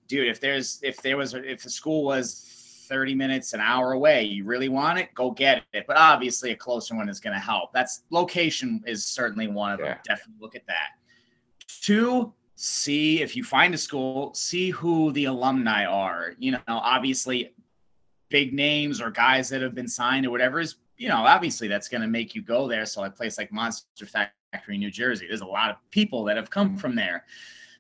dude, 0.07 0.27
if 0.27 0.41
there's 0.41 0.79
if 0.83 1.01
there 1.01 1.17
was 1.17 1.33
if 1.33 1.63
the 1.63 1.69
school 1.69 2.03
was 2.03 2.43
30 2.89 3.15
minutes 3.15 3.51
an 3.51 3.59
hour 3.59 3.91
away 3.91 4.23
you 4.23 4.45
really 4.45 4.69
want 4.69 4.97
it 4.97 5.13
go 5.13 5.29
get 5.29 5.61
it 5.73 5.83
but 5.87 5.97
obviously 5.97 6.51
a 6.51 6.55
closer 6.55 6.95
one 6.95 7.09
is 7.09 7.19
going 7.19 7.33
to 7.33 7.39
help 7.39 7.73
that's 7.73 8.03
location 8.11 8.81
is 8.87 9.03
certainly 9.05 9.49
one 9.49 9.73
of 9.73 9.81
yeah. 9.81 9.87
them 9.87 9.97
definitely 10.05 10.37
look 10.39 10.55
at 10.55 10.65
that 10.67 10.91
two 11.81 12.33
see 12.57 13.21
if 13.21 13.35
you 13.35 13.43
find 13.43 13.73
a 13.73 13.77
school, 13.77 14.33
see 14.33 14.71
who 14.71 15.11
the 15.13 15.25
alumni 15.25 15.85
are. 15.85 16.33
You 16.37 16.53
know, 16.53 16.59
obviously, 16.67 17.53
big 18.29 18.53
names 18.53 18.99
or 18.99 19.11
guys 19.11 19.47
that 19.49 19.61
have 19.61 19.75
been 19.75 19.87
signed 19.87 20.25
or 20.25 20.31
whatever 20.31 20.59
is, 20.59 20.75
you 20.97 21.07
know, 21.07 21.17
obviously 21.17 21.67
that's 21.67 21.87
going 21.87 22.01
to 22.01 22.07
make 22.07 22.35
you 22.35 22.41
go 22.41 22.67
there. 22.67 22.85
So, 22.85 23.03
a 23.03 23.09
place 23.09 23.37
like 23.37 23.51
Monster 23.51 24.05
Factory, 24.05 24.77
New 24.77 24.91
Jersey, 24.91 25.27
there's 25.27 25.41
a 25.41 25.45
lot 25.45 25.69
of 25.69 25.77
people 25.91 26.23
that 26.25 26.37
have 26.37 26.49
come 26.49 26.77
from 26.77 26.95
there, 26.95 27.25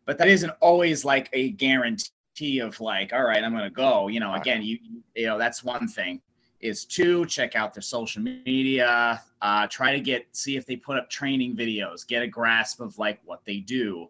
but 0.05 0.17
that 0.17 0.27
isn't 0.27 0.51
always 0.61 1.03
like 1.03 1.29
a 1.33 1.49
guarantee 1.51 2.59
of 2.59 2.79
like, 2.79 3.13
all 3.13 3.23
right, 3.23 3.43
I'm 3.43 3.51
going 3.51 3.63
to 3.63 3.69
go. 3.69 4.07
You 4.07 4.19
know, 4.19 4.33
again, 4.33 4.61
you 4.61 4.77
you 5.15 5.25
know, 5.25 5.37
that's 5.37 5.63
one 5.63 5.87
thing. 5.87 6.21
Is 6.59 6.85
two, 6.85 7.25
check 7.27 7.55
out 7.55 7.73
their 7.73 7.83
social 7.83 8.21
media. 8.23 9.21
Uh, 9.41 9.67
try 9.67 9.91
to 9.91 9.99
get 9.99 10.25
see 10.31 10.57
if 10.57 10.65
they 10.65 10.75
put 10.75 10.97
up 10.97 11.09
training 11.09 11.55
videos, 11.55 12.07
get 12.07 12.23
a 12.23 12.27
grasp 12.27 12.79
of 12.79 12.97
like 12.97 13.19
what 13.25 13.45
they 13.45 13.57
do 13.57 14.09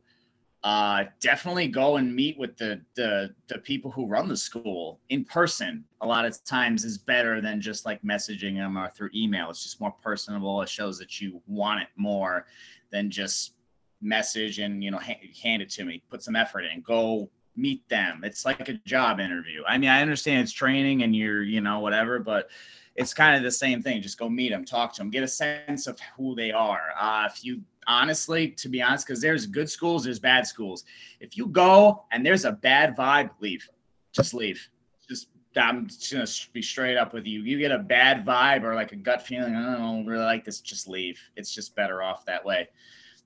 uh, 0.68 1.06
definitely 1.22 1.70
go 1.70 1.96
and 1.96 2.14
meet 2.14 2.38
with 2.38 2.58
the, 2.58 2.82
the 2.98 3.34
the 3.48 3.58
people 3.60 3.90
who 3.90 4.06
run 4.06 4.28
the 4.28 4.36
school 4.36 5.00
in 5.08 5.24
person. 5.24 5.86
A 6.02 6.06
lot 6.06 6.26
of 6.26 6.44
times 6.44 6.84
is 6.84 6.98
better 6.98 7.40
than 7.40 7.62
just 7.62 7.86
like 7.86 8.02
messaging 8.02 8.56
them 8.56 8.78
or 8.78 8.90
through 8.90 9.12
email. 9.16 9.50
It's 9.50 9.64
just 9.64 9.80
more 9.80 9.96
personable. 10.04 10.62
It 10.62 10.68
shows 10.68 11.00
that 11.00 11.22
you 11.22 11.42
want 11.48 11.84
it 11.84 11.88
more 11.96 12.48
than 12.92 13.10
just 13.10 13.54
message 14.02 14.60
and 14.60 14.84
you 14.84 14.92
know 14.92 14.98
ha- 14.98 15.22
hand 15.42 15.62
it 15.62 15.70
to 15.70 15.86
me. 15.86 16.04
Put 16.10 16.22
some 16.22 16.36
effort 16.36 16.66
in. 16.66 16.82
Go 16.82 17.30
meet 17.56 17.88
them. 17.88 18.26
It's 18.26 18.44
like 18.44 18.68
a 18.68 18.74
job 18.74 19.22
interview. 19.22 19.64
I 19.66 19.78
mean, 19.78 19.90
I 19.90 20.02
understand 20.02 20.42
it's 20.42 20.52
training 20.52 21.02
and 21.02 21.16
you're, 21.16 21.44
you 21.44 21.62
know, 21.62 21.80
whatever, 21.80 22.20
but 22.20 22.50
it's 22.98 23.14
kind 23.14 23.38
of 23.38 23.44
the 23.44 23.52
same 23.52 23.82
thing. 23.82 24.02
Just 24.02 24.20
go 24.20 24.28
meet 24.28 24.50
them, 24.50 24.66
talk 24.66 24.94
to 24.96 25.00
them, 25.00 25.12
get 25.12 25.24
a 25.24 25.30
sense 25.30 25.88
of 25.88 25.98
who 26.18 26.36
they 26.36 26.52
are. 26.52 26.92
Uh, 27.00 27.30
if 27.32 27.46
you 27.46 27.62
honestly, 27.88 28.50
to 28.50 28.70
be 28.70 28.82
honest, 28.82 29.08
because 29.08 29.22
there's 29.22 29.46
good 29.46 29.70
schools, 29.70 30.04
there's 30.04 30.20
bad 30.20 30.46
schools. 30.46 30.86
If 31.20 31.38
you 31.38 31.48
go 31.48 32.06
and 32.12 32.26
there's 32.26 32.46
a 32.46 32.52
bad 32.52 32.96
vibe, 32.96 33.32
leave. 33.40 33.68
Just 34.14 34.34
leave. 34.34 34.70
Just 35.08 35.30
I'm 35.56 35.88
just 35.88 36.12
gonna 36.12 36.28
be 36.54 36.62
straight 36.62 36.98
up 36.98 37.14
with 37.14 37.26
you. 37.26 37.42
You 37.42 37.58
get 37.58 37.72
a 37.72 37.80
bad 37.80 38.26
vibe 38.26 38.64
or 38.64 38.76
like 38.76 38.92
a 38.92 38.96
gut 38.96 39.26
feeling, 39.26 39.56
I 39.56 39.78
don't 39.78 40.06
really 40.06 40.24
like 40.24 40.46
this. 40.46 40.62
Just 40.62 40.88
leave. 40.88 41.20
It's 41.36 41.54
just 41.54 41.76
better 41.76 42.04
off 42.04 42.26
that 42.26 42.46
way 42.46 42.68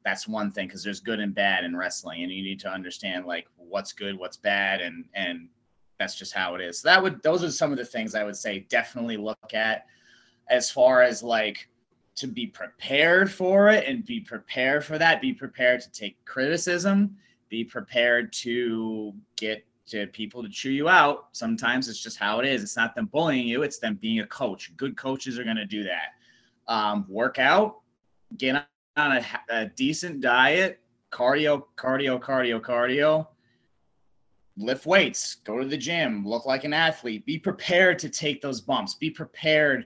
that's 0.03 0.27
one 0.27 0.51
thing 0.51 0.67
because 0.67 0.83
there's 0.83 0.99
good 0.99 1.19
and 1.19 1.33
bad 1.33 1.63
in 1.63 1.75
wrestling 1.75 2.23
and 2.23 2.31
you 2.31 2.43
need 2.43 2.59
to 2.59 2.69
understand 2.69 3.25
like 3.25 3.47
what's 3.57 3.93
good 3.93 4.17
what's 4.17 4.37
bad 4.37 4.81
and 4.81 5.05
and 5.13 5.47
that's 5.99 6.15
just 6.15 6.33
how 6.33 6.55
it 6.55 6.61
is 6.61 6.79
so 6.79 6.87
that 6.87 7.01
would 7.01 7.21
those 7.23 7.43
are 7.43 7.51
some 7.51 7.71
of 7.71 7.77
the 7.77 7.85
things 7.85 8.15
i 8.15 8.23
would 8.23 8.35
say 8.35 8.65
definitely 8.69 9.17
look 9.17 9.53
at 9.53 9.85
as 10.49 10.71
far 10.71 11.01
as 11.01 11.21
like 11.21 11.69
to 12.15 12.27
be 12.27 12.47
prepared 12.47 13.31
for 13.31 13.69
it 13.69 13.87
and 13.87 14.05
be 14.05 14.19
prepared 14.19 14.83
for 14.83 14.97
that. 14.97 15.21
Be 15.21 15.33
prepared 15.33 15.81
to 15.81 15.91
take 15.91 16.23
criticism. 16.25 17.15
Be 17.49 17.63
prepared 17.63 18.31
to 18.33 19.13
get 19.35 19.65
to 19.87 20.07
people 20.07 20.43
to 20.43 20.49
chew 20.49 20.71
you 20.71 20.87
out. 20.87 21.29
Sometimes 21.33 21.89
it's 21.89 22.01
just 22.01 22.17
how 22.17 22.39
it 22.39 22.45
is. 22.45 22.63
It's 22.63 22.77
not 22.77 22.95
them 22.95 23.07
bullying 23.07 23.47
you. 23.47 23.63
It's 23.63 23.79
them 23.79 23.95
being 24.01 24.19
a 24.19 24.27
coach. 24.27 24.75
Good 24.77 24.95
coaches 24.95 25.37
are 25.37 25.43
going 25.43 25.57
to 25.57 25.65
do 25.65 25.83
that. 25.83 26.13
Um, 26.67 27.05
work 27.09 27.39
out. 27.39 27.79
Get 28.37 28.65
on 28.97 29.17
a, 29.17 29.25
a 29.49 29.65
decent 29.65 30.21
diet, 30.21 30.79
cardio, 31.11 31.63
cardio, 31.77 32.19
cardio, 32.19 32.61
cardio, 32.61 33.27
lift 34.57 34.85
weights, 34.85 35.35
go 35.43 35.59
to 35.59 35.65
the 35.67 35.77
gym, 35.77 36.25
look 36.25 36.45
like 36.45 36.63
an 36.63 36.73
athlete, 36.73 37.25
be 37.25 37.37
prepared 37.37 37.99
to 37.99 38.09
take 38.09 38.41
those 38.41 38.61
bumps, 38.61 38.95
be 38.95 39.09
prepared 39.09 39.85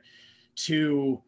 to 0.55 1.21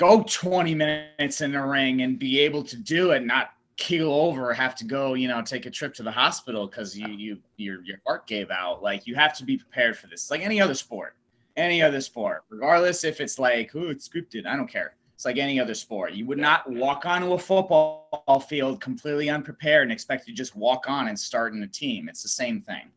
go 0.00 0.22
20 0.22 0.74
minutes 0.74 1.42
in 1.42 1.52
the 1.52 1.60
ring 1.60 2.00
and 2.00 2.18
be 2.18 2.40
able 2.40 2.62
to 2.64 2.76
do 2.76 3.10
it, 3.10 3.24
not 3.24 3.50
keel 3.76 4.10
over 4.10 4.52
have 4.54 4.74
to 4.74 4.84
go, 4.84 5.12
you 5.12 5.28
know, 5.28 5.42
take 5.42 5.66
a 5.66 5.70
trip 5.70 5.92
to 5.94 6.02
the 6.02 6.10
hospital 6.10 6.66
because 6.66 6.96
you 6.96 7.08
you 7.08 7.38
your 7.58 7.84
your 7.84 7.98
heart 8.06 8.26
gave 8.26 8.50
out. 8.50 8.82
Like 8.82 9.06
you 9.06 9.14
have 9.14 9.36
to 9.36 9.44
be 9.44 9.58
prepared 9.58 9.96
for 9.98 10.06
this. 10.06 10.22
It's 10.22 10.30
like 10.30 10.40
any 10.42 10.60
other 10.60 10.74
sport. 10.74 11.16
Any 11.56 11.82
other 11.82 12.00
sport, 12.00 12.44
regardless 12.48 13.04
if 13.04 13.20
it's 13.20 13.38
like, 13.38 13.72
oh, 13.74 13.90
it's 13.90 14.08
scripted. 14.08 14.46
I 14.46 14.56
don't 14.56 14.70
care. 14.70 14.94
It's 15.14 15.24
like 15.26 15.36
any 15.36 15.60
other 15.60 15.74
sport. 15.74 16.12
You 16.12 16.24
would 16.26 16.38
not 16.38 16.70
walk 16.70 17.04
onto 17.04 17.34
a 17.34 17.38
football 17.38 18.44
field 18.48 18.80
completely 18.80 19.28
unprepared 19.28 19.82
and 19.82 19.92
expect 19.92 20.24
to 20.26 20.32
just 20.32 20.56
walk 20.56 20.88
on 20.88 21.08
and 21.08 21.18
start 21.18 21.52
in 21.52 21.62
a 21.62 21.66
team. 21.66 22.08
It's 22.08 22.22
the 22.22 22.28
same 22.28 22.62
thing. 22.62 22.90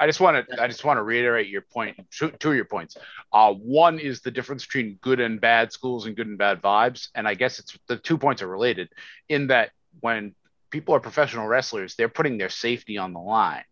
I 0.00 0.06
just 0.06 0.20
want 0.20 0.48
to 0.48 0.62
I 0.62 0.68
just 0.68 0.84
want 0.84 0.98
to 0.98 1.02
reiterate 1.02 1.48
your 1.48 1.62
point. 1.62 1.98
Two, 2.10 2.30
two 2.30 2.50
of 2.50 2.56
your 2.56 2.64
points. 2.64 2.96
Uh, 3.32 3.52
one 3.52 3.98
is 3.98 4.20
the 4.20 4.30
difference 4.30 4.64
between 4.64 4.98
good 5.00 5.20
and 5.20 5.40
bad 5.40 5.72
schools 5.72 6.06
and 6.06 6.16
good 6.16 6.28
and 6.28 6.38
bad 6.38 6.62
vibes, 6.62 7.08
and 7.14 7.26
I 7.26 7.34
guess 7.34 7.58
it's 7.58 7.76
the 7.88 7.96
two 7.96 8.18
points 8.18 8.42
are 8.42 8.48
related 8.48 8.90
in 9.28 9.48
that 9.48 9.70
when 10.00 10.34
people 10.70 10.94
are 10.94 11.00
professional 11.00 11.46
wrestlers, 11.46 11.94
they're 11.96 12.08
putting 12.08 12.38
their 12.38 12.48
safety 12.48 12.98
on 12.98 13.12
the 13.12 13.20
line. 13.20 13.64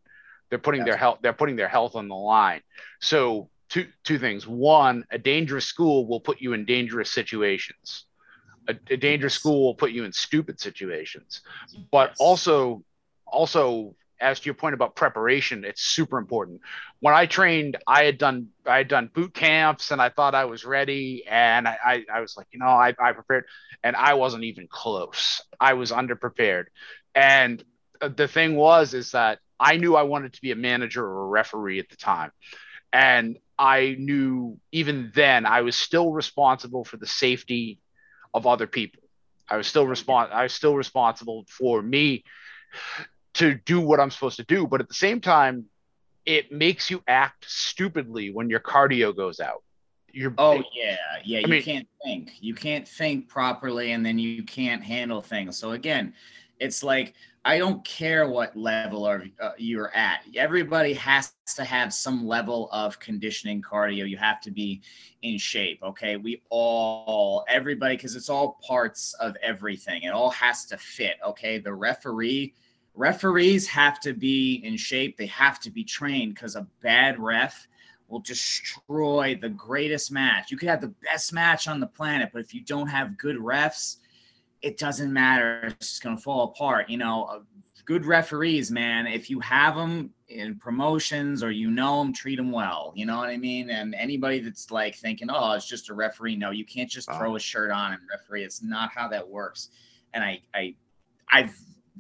They're 0.49 0.59
putting 0.59 0.80
That's 0.80 0.92
their 0.92 0.99
health. 0.99 1.18
They're 1.23 1.33
putting 1.33 1.56
their 1.56 1.68
health 1.68 1.95
on 1.95 2.09
the 2.09 2.14
line. 2.14 2.62
So 3.00 3.49
two 3.68 3.87
two 4.04 4.18
things. 4.18 4.47
One, 4.47 5.04
a 5.11 5.18
dangerous 5.18 5.66
school 5.66 6.06
will 6.06 6.21
put 6.21 6.40
you 6.40 6.52
in 6.54 6.64
dangerous 6.64 7.12
situations. 7.12 8.04
A, 8.68 8.75
a 8.90 8.97
dangerous 8.97 9.35
school 9.35 9.64
will 9.64 9.75
put 9.75 9.92
you 9.92 10.04
in 10.04 10.12
stupid 10.12 10.59
situations. 10.59 11.42
But 11.92 12.11
yes. 12.11 12.16
also, 12.18 12.83
also 13.25 13.95
as 14.20 14.40
to 14.40 14.46
your 14.46 14.54
point 14.54 14.75
about 14.75 14.96
preparation, 14.96 15.64
it's 15.64 15.82
super 15.82 16.18
important. 16.18 16.61
When 17.00 17.14
I 17.14 17.26
trained, 17.26 17.76
I 17.87 18.04
had 18.04 18.18
done 18.18 18.49
I 18.64 18.78
had 18.78 18.88
done 18.88 19.11
boot 19.12 19.35
camps 19.35 19.90
and 19.90 20.00
I 20.00 20.08
thought 20.08 20.35
I 20.35 20.46
was 20.46 20.64
ready. 20.64 21.25
And 21.28 21.68
I, 21.68 21.78
I, 21.85 22.04
I 22.14 22.20
was 22.20 22.37
like, 22.37 22.46
you 22.50 22.58
know, 22.58 22.66
I, 22.66 22.94
I 22.99 23.12
prepared 23.12 23.44
and 23.82 23.96
I 23.96 24.14
wasn't 24.14 24.44
even 24.44 24.66
close. 24.68 25.42
I 25.61 25.75
was 25.75 25.92
underprepared. 25.92 26.64
And 27.14 27.62
the 28.00 28.28
thing 28.28 28.56
was 28.56 28.94
is 28.94 29.12
that 29.12 29.38
I 29.58 29.76
knew 29.76 29.96
I 29.96 30.02
wanted 30.02 30.35
to 30.35 30.42
be 30.42 30.50
a 30.52 30.56
manager 30.56 31.04
or 31.04 31.25
a 31.25 31.28
referee 31.28 31.78
at 31.78 31.88
the 31.88 31.96
time. 31.96 32.30
And 32.92 33.38
I 33.58 33.96
knew 33.99 34.58
even 34.73 35.12
then 35.14 35.46
I 35.46 35.62
was 35.62 35.76
still 35.76 36.12
responsible 36.12 36.85
for 36.85 36.96
the 36.96 37.06
safety 37.06 37.80
of 38.35 38.46
other 38.46 38.66
people. 38.66 39.02
I 39.49 39.56
was 39.56 39.66
still 39.66 39.87
respon- 39.87 40.30
I 40.32 40.42
was 40.42 40.52
still 40.52 40.75
responsible 40.75 41.46
for 41.49 41.80
me 41.80 42.25
to 43.37 43.55
do 43.55 43.81
what 43.81 44.00
I'm 44.00 44.11
supposed 44.11 44.37
to 44.37 44.45
do. 44.45 44.66
But 44.66 44.81
at 44.81 44.88
the 44.88 44.95
same 44.95 45.21
time, 45.21 45.66
it 46.25 46.50
makes 46.50 46.90
you 46.90 47.02
act 47.07 47.47
stupidly 47.49 48.31
when 48.31 48.50
your 48.50 48.61
cardio 48.61 49.16
goes 49.16 49.40
out. 49.40 49.62
You're, 50.12 50.35
oh 50.38 50.62
yeah, 50.75 50.97
yeah. 51.25 51.38
I 51.38 51.40
you 51.43 51.47
mean, 51.49 51.62
can't 51.62 51.88
think. 52.02 52.33
You 52.40 52.55
can't 52.55 52.88
think 52.88 53.28
properly, 53.28 53.93
and 53.93 54.05
then 54.05 54.19
you 54.19 54.43
can't 54.43 54.83
handle 54.83 55.21
things. 55.21 55.59
So 55.59 55.73
again, 55.73 56.14
it's 56.59 56.83
like 56.83 57.14
I 57.47 57.59
don't 57.59 57.85
care 57.85 58.28
what 58.28 58.57
level 58.57 59.07
of 59.07 59.23
uh, 59.40 59.50
you're 59.57 59.95
at. 59.95 60.23
Everybody 60.35 60.95
has 60.95 61.33
to 61.55 61.64
have 61.64 61.95
some 61.95 62.26
level 62.26 62.69
of 62.73 62.99
conditioning 62.99 63.62
cardio. 63.62 64.09
You 64.09 64.16
have 64.16 64.40
to 64.40 64.50
be 64.50 64.83
in 65.23 65.38
shape. 65.38 65.78
Okay. 65.81 66.16
We 66.16 66.43
all, 66.49 67.45
everybody, 67.49 67.97
because 67.97 68.16
it's 68.16 68.28
all 68.28 68.59
parts 68.66 69.14
of 69.21 69.37
everything. 69.45 70.02
It 70.02 70.09
all 70.09 70.31
has 70.31 70.64
to 70.66 70.76
fit. 70.76 71.19
Okay. 71.25 71.59
The 71.59 71.73
referee, 71.73 72.52
referees 72.97 73.67
have 73.69 74.00
to 74.00 74.12
be 74.12 74.55
in 74.65 74.76
shape. 74.76 75.17
They 75.17 75.26
have 75.26 75.61
to 75.61 75.71
be 75.71 75.85
trained 75.85 76.35
because 76.35 76.57
a 76.57 76.67
bad 76.83 77.21
ref 77.21 77.69
will 78.09 78.21
destroy 78.21 79.38
the 79.41 79.49
greatest 79.50 80.11
match. 80.11 80.50
You 80.50 80.57
could 80.57 80.69
have 80.69 80.81
the 80.81 80.95
best 81.03 81.33
match 81.33 81.69
on 81.69 81.81
the 81.81 81.87
planet, 81.87 82.31
but 82.33 82.41
if 82.41 82.55
you 82.55 82.62
don't 82.62 82.87
have 82.87 83.19
good 83.19 83.37
refs, 83.37 83.97
it 84.62 84.79
doesn't 84.79 85.12
matter. 85.12 85.62
It's 85.65 85.88
just 85.91 86.03
going 86.03 86.17
to 86.17 86.23
fall 86.23 86.45
apart. 86.45 86.88
You 86.88 86.99
know, 86.99 87.25
uh, 87.25 87.41
good 87.85 88.05
referees, 88.05 88.71
man, 88.71 89.07
if 89.07 89.31
you 89.31 89.41
have 89.41 89.76
them 89.76 90.11
in 90.29 90.57
promotions 90.57 91.43
or 91.43 91.50
you 91.50 91.71
know 91.71 92.03
them, 92.03 92.12
treat 92.12 92.37
them 92.37 92.50
well. 92.50 92.93
You 92.97 93.07
know 93.07 93.17
what 93.17 93.29
I 93.29 93.37
mean? 93.37 93.71
And 93.71 93.95
anybody 93.95 94.41
that's 94.41 94.71
like 94.71 94.97
thinking, 94.97 95.29
oh, 95.31 95.53
it's 95.53 95.69
just 95.69 95.88
a 95.88 95.95
referee. 95.95 96.37
No, 96.37 96.50
you 96.50 96.65
can't 96.65 96.91
just 96.91 97.11
throw 97.12 97.37
a 97.37 97.41
shirt 97.41 97.71
on 97.71 97.93
and 97.93 98.03
referee. 98.11 98.45
It's 98.45 98.62
not 98.62 98.91
how 98.93 99.09
that 99.09 99.26
works. 99.26 99.71
And 100.15 100.25
I, 100.25 100.41
I, 100.55 100.75
I've 101.31 101.57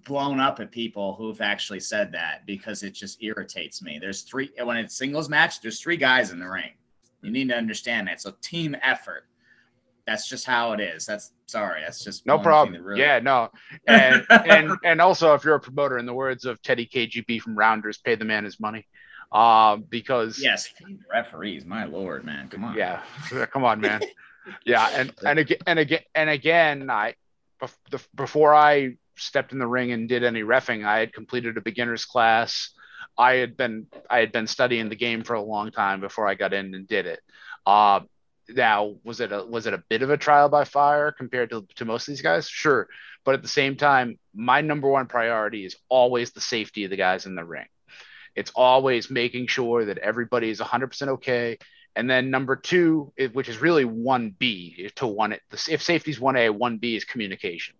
blown 0.06 0.40
up 0.40 0.60
at 0.60 0.70
people 0.70 1.14
who've 1.14 1.40
actually 1.40 1.80
said 1.80 2.12
that 2.12 2.46
because 2.46 2.82
it 2.82 2.90
just 2.90 3.22
irritates 3.22 3.82
me. 3.82 3.98
There's 3.98 4.22
three 4.22 4.50
when 4.62 4.76
it's 4.76 4.96
singles 4.96 5.28
match, 5.28 5.60
there's 5.60 5.80
three 5.80 5.96
guys 5.96 6.30
in 6.30 6.38
the 6.38 6.48
ring. 6.48 6.72
You 7.22 7.30
need 7.30 7.48
to 7.48 7.56
understand 7.56 8.08
that. 8.08 8.14
It's 8.14 8.26
a 8.26 8.32
team 8.40 8.76
effort 8.82 9.24
that's 10.06 10.28
just 10.28 10.46
how 10.46 10.72
it 10.72 10.80
is. 10.80 11.04
That's 11.04 11.32
sorry. 11.46 11.82
That's 11.82 12.02
just 12.02 12.26
no 12.26 12.38
problem. 12.38 12.82
Really... 12.82 13.00
Yeah, 13.00 13.18
no. 13.18 13.50
And 13.86 14.24
and 14.30 14.72
and 14.84 15.00
also, 15.00 15.34
if 15.34 15.44
you're 15.44 15.56
a 15.56 15.60
promoter, 15.60 15.98
in 15.98 16.06
the 16.06 16.14
words 16.14 16.44
of 16.44 16.62
Teddy 16.62 16.86
KGB 16.86 17.40
from 17.40 17.58
Rounders, 17.58 17.98
pay 17.98 18.14
the 18.14 18.24
man 18.24 18.44
his 18.44 18.60
money. 18.60 18.86
Um, 19.32 19.84
because 19.88 20.40
yes, 20.40 20.68
referees, 21.12 21.64
my 21.64 21.84
lord, 21.84 22.24
man, 22.24 22.48
come 22.48 22.64
on. 22.64 22.76
Yeah, 22.76 23.02
come 23.52 23.64
on, 23.64 23.80
man. 23.80 24.00
yeah, 24.64 24.88
and 24.94 25.12
and 25.24 25.40
again 25.40 25.58
and 25.66 25.78
again 25.80 26.02
and 26.14 26.30
again, 26.30 26.90
I 26.90 27.14
before 28.14 28.54
I 28.54 28.96
stepped 29.16 29.52
in 29.52 29.58
the 29.58 29.66
ring 29.66 29.92
and 29.92 30.08
did 30.08 30.24
any 30.24 30.42
refing, 30.42 30.86
I 30.86 30.98
had 30.98 31.12
completed 31.12 31.56
a 31.56 31.60
beginner's 31.60 32.04
class. 32.04 32.70
I 33.18 33.34
had 33.34 33.56
been 33.56 33.86
I 34.10 34.18
had 34.18 34.32
been 34.32 34.46
studying 34.46 34.88
the 34.88 34.96
game 34.96 35.24
for 35.24 35.34
a 35.34 35.42
long 35.42 35.70
time 35.70 36.00
before 36.00 36.28
I 36.28 36.34
got 36.34 36.52
in 36.52 36.74
and 36.74 36.86
did 36.86 37.06
it. 37.06 37.20
Uh, 37.64 38.00
now, 38.48 38.94
was 39.04 39.20
it 39.20 39.32
a 39.32 39.44
was 39.44 39.66
it 39.66 39.74
a 39.74 39.82
bit 39.88 40.02
of 40.02 40.10
a 40.10 40.16
trial 40.16 40.48
by 40.48 40.64
fire 40.64 41.12
compared 41.12 41.50
to, 41.50 41.66
to 41.76 41.84
most 41.84 42.08
of 42.08 42.12
these 42.12 42.22
guys? 42.22 42.48
Sure. 42.48 42.88
But 43.24 43.34
at 43.34 43.42
the 43.42 43.48
same 43.48 43.76
time, 43.76 44.18
my 44.34 44.60
number 44.60 44.88
one 44.88 45.06
priority 45.06 45.64
is 45.64 45.76
always 45.88 46.30
the 46.30 46.40
safety 46.40 46.84
of 46.84 46.90
the 46.90 46.96
guys 46.96 47.26
in 47.26 47.34
the 47.34 47.44
ring. 47.44 47.66
It's 48.36 48.52
always 48.54 49.10
making 49.10 49.48
sure 49.48 49.86
that 49.86 49.98
everybody 49.98 50.50
is 50.50 50.60
100% 50.60 51.08
okay. 51.08 51.58
And 51.96 52.08
then 52.08 52.30
number 52.30 52.54
two, 52.54 53.12
which 53.32 53.48
is 53.48 53.60
really 53.60 53.84
1B 53.84 54.94
to 54.96 55.06
one, 55.06 55.34
if 55.50 55.82
safety 55.82 56.10
is 56.10 56.18
1A, 56.18 56.56
1B 56.56 56.96
is 56.96 57.04
communication, 57.06 57.74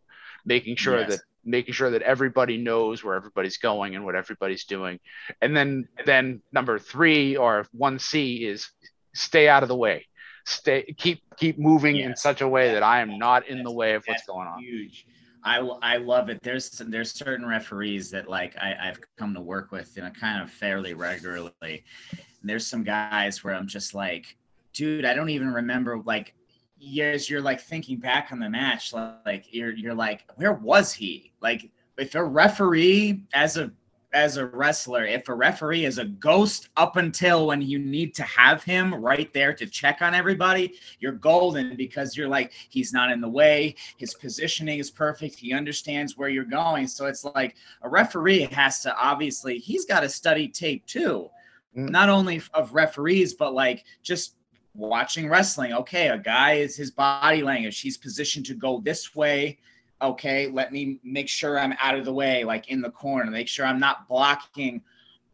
making 0.46 0.76
sure 0.76 1.00
yes. 1.00 1.10
that 1.10 1.20
making 1.44 1.74
sure 1.74 1.90
that 1.90 2.02
everybody 2.02 2.56
knows 2.56 3.04
where 3.04 3.14
everybody's 3.14 3.58
going 3.58 3.94
and 3.94 4.04
what 4.04 4.16
everybody's 4.16 4.64
doing. 4.64 4.98
And 5.40 5.54
then 5.56 5.88
then 6.06 6.42
number 6.52 6.78
three 6.78 7.36
or 7.36 7.66
1C 7.78 8.42
is 8.42 8.70
stay 9.12 9.48
out 9.48 9.62
of 9.62 9.68
the 9.68 9.76
way 9.76 10.06
stay 10.46 10.94
keep 10.96 11.22
keep 11.36 11.58
moving 11.58 11.96
yes. 11.96 12.06
in 12.06 12.16
such 12.16 12.40
a 12.40 12.48
way 12.48 12.72
that 12.72 12.82
I 12.82 13.00
am 13.00 13.18
not 13.18 13.46
in 13.48 13.62
the 13.62 13.70
way 13.70 13.94
of 13.94 14.04
what's 14.06 14.24
going 14.26 14.46
on. 14.46 14.60
Huge. 14.60 15.06
I, 15.44 15.58
I 15.58 15.96
love 15.98 16.28
it. 16.28 16.42
There's 16.42 16.70
there's 16.70 17.12
certain 17.12 17.46
referees 17.46 18.10
that 18.10 18.28
like 18.28 18.56
I, 18.56 18.74
I've 18.80 18.98
come 19.16 19.34
to 19.34 19.40
work 19.40 19.70
with, 19.70 19.92
you 19.96 20.02
know, 20.02 20.10
kind 20.10 20.42
of 20.42 20.50
fairly 20.50 20.94
regularly. 20.94 21.52
And 22.10 22.50
there's 22.50 22.66
some 22.66 22.82
guys 22.82 23.44
where 23.44 23.54
I'm 23.54 23.66
just 23.66 23.94
like, 23.94 24.36
dude, 24.72 25.04
I 25.04 25.14
don't 25.14 25.30
even 25.30 25.52
remember 25.52 26.00
like 26.04 26.34
years 26.78 27.28
you're 27.28 27.42
like 27.42 27.61
thinking 27.61 27.99
back 27.99 28.28
on 28.33 28.38
the 28.38 28.50
match, 28.50 28.92
like 28.92 29.47
you're 29.50 29.73
you're 29.73 29.95
like, 29.95 30.25
where 30.37 30.52
was 30.52 30.92
he? 30.92 31.33
Like 31.40 31.71
if 31.99 32.14
a 32.14 32.25
referee 32.25 33.23
as 33.33 33.56
a 33.56 33.73
as 34.12 34.38
a 34.38 34.47
wrestler, 34.47 35.04
if 35.04 35.28
a 35.28 35.35
referee 35.35 35.85
is 35.85 35.99
a 35.99 36.04
ghost 36.06 36.71
up 36.76 36.97
until 36.97 37.49
when 37.49 37.61
you 37.61 37.78
need 37.78 38.14
to 38.14 38.23
have 38.23 38.64
him 38.64 38.95
right 38.95 39.33
there 39.35 39.52
to 39.52 39.66
check 39.66 40.00
on 40.00 40.14
everybody, 40.14 40.73
you're 41.00 41.12
golden 41.12 41.76
because 41.76 42.16
you're 42.16 42.28
like, 42.28 42.52
he's 42.71 42.95
not 42.95 43.11
in 43.11 43.21
the 43.21 43.28
way. 43.28 43.75
His 43.99 44.14
positioning 44.14 44.78
is 44.78 44.90
perfect. 44.90 45.38
He 45.38 45.52
understands 45.52 46.16
where 46.16 46.30
you're 46.30 46.45
going. 46.45 46.87
So 46.87 47.06
it's 47.06 47.25
like 47.25 47.56
a 47.83 47.88
referee 47.90 48.49
has 48.52 48.80
to 48.80 48.97
obviously, 48.97 49.59
he's 49.59 49.85
got 49.85 50.00
to 50.00 50.09
study 50.09 50.49
tape 50.49 50.87
too, 50.87 51.28
mm. 51.76 51.90
not 51.90 52.09
only 52.09 52.40
of 52.54 52.73
referees, 52.73 53.35
but 53.35 53.52
like 53.52 53.85
just 54.02 54.35
watching 54.76 55.28
wrestling. 55.28 55.73
Okay, 55.73 56.09
a 56.09 56.18
guy 56.18 56.54
is 56.54 56.76
his 56.76 56.90
body 56.90 57.42
language. 57.42 57.80
He's 57.80 57.97
positioned 57.97 58.47
to 58.47 58.54
go 58.54 58.80
this 58.80 59.14
way 59.14 59.59
okay, 60.02 60.49
let 60.49 60.73
me 60.73 60.99
make 61.02 61.28
sure 61.28 61.59
I'm 61.59 61.75
out 61.80 61.99
of 61.99 62.04
the 62.04 62.12
way, 62.12 62.45
like 62.45 62.68
in 62.68 62.80
the 62.80 62.90
corner, 62.90 63.30
make 63.30 63.49
sure 63.49 63.64
I'm 63.64 63.80
not 63.80 64.09
blocking 64.09 64.83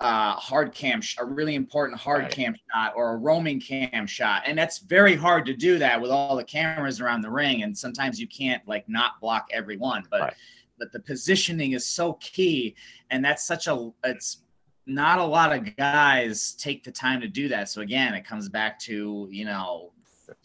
uh, 0.00 0.34
hard 0.34 0.72
cam, 0.72 1.00
a 1.18 1.24
really 1.24 1.54
important 1.54 1.98
hard 1.98 2.22
right. 2.22 2.30
cam 2.30 2.54
shot 2.72 2.92
or 2.96 3.12
a 3.12 3.16
roaming 3.16 3.60
cam 3.60 4.06
shot. 4.06 4.42
And 4.46 4.58
that's 4.58 4.78
very 4.78 5.14
hard 5.14 5.46
to 5.46 5.54
do 5.54 5.78
that 5.78 6.00
with 6.00 6.10
all 6.10 6.36
the 6.36 6.44
cameras 6.44 7.00
around 7.00 7.22
the 7.22 7.30
ring. 7.30 7.62
And 7.62 7.76
sometimes 7.76 8.20
you 8.20 8.26
can't 8.26 8.66
like 8.66 8.88
not 8.88 9.20
block 9.20 9.48
everyone, 9.52 10.04
but, 10.10 10.20
right. 10.20 10.34
but 10.78 10.92
the 10.92 11.00
positioning 11.00 11.72
is 11.72 11.86
so 11.86 12.14
key. 12.14 12.74
And 13.10 13.24
that's 13.24 13.44
such 13.44 13.68
a, 13.68 13.90
it's, 14.04 14.38
not 14.86 15.18
a 15.18 15.24
lot 15.24 15.52
of 15.52 15.76
guys 15.76 16.52
take 16.52 16.84
the 16.84 16.92
time 16.92 17.20
to 17.20 17.28
do 17.28 17.48
that. 17.48 17.68
So 17.68 17.80
again, 17.80 18.14
it 18.14 18.24
comes 18.24 18.48
back 18.48 18.78
to, 18.80 19.28
you 19.30 19.44
know, 19.44 19.92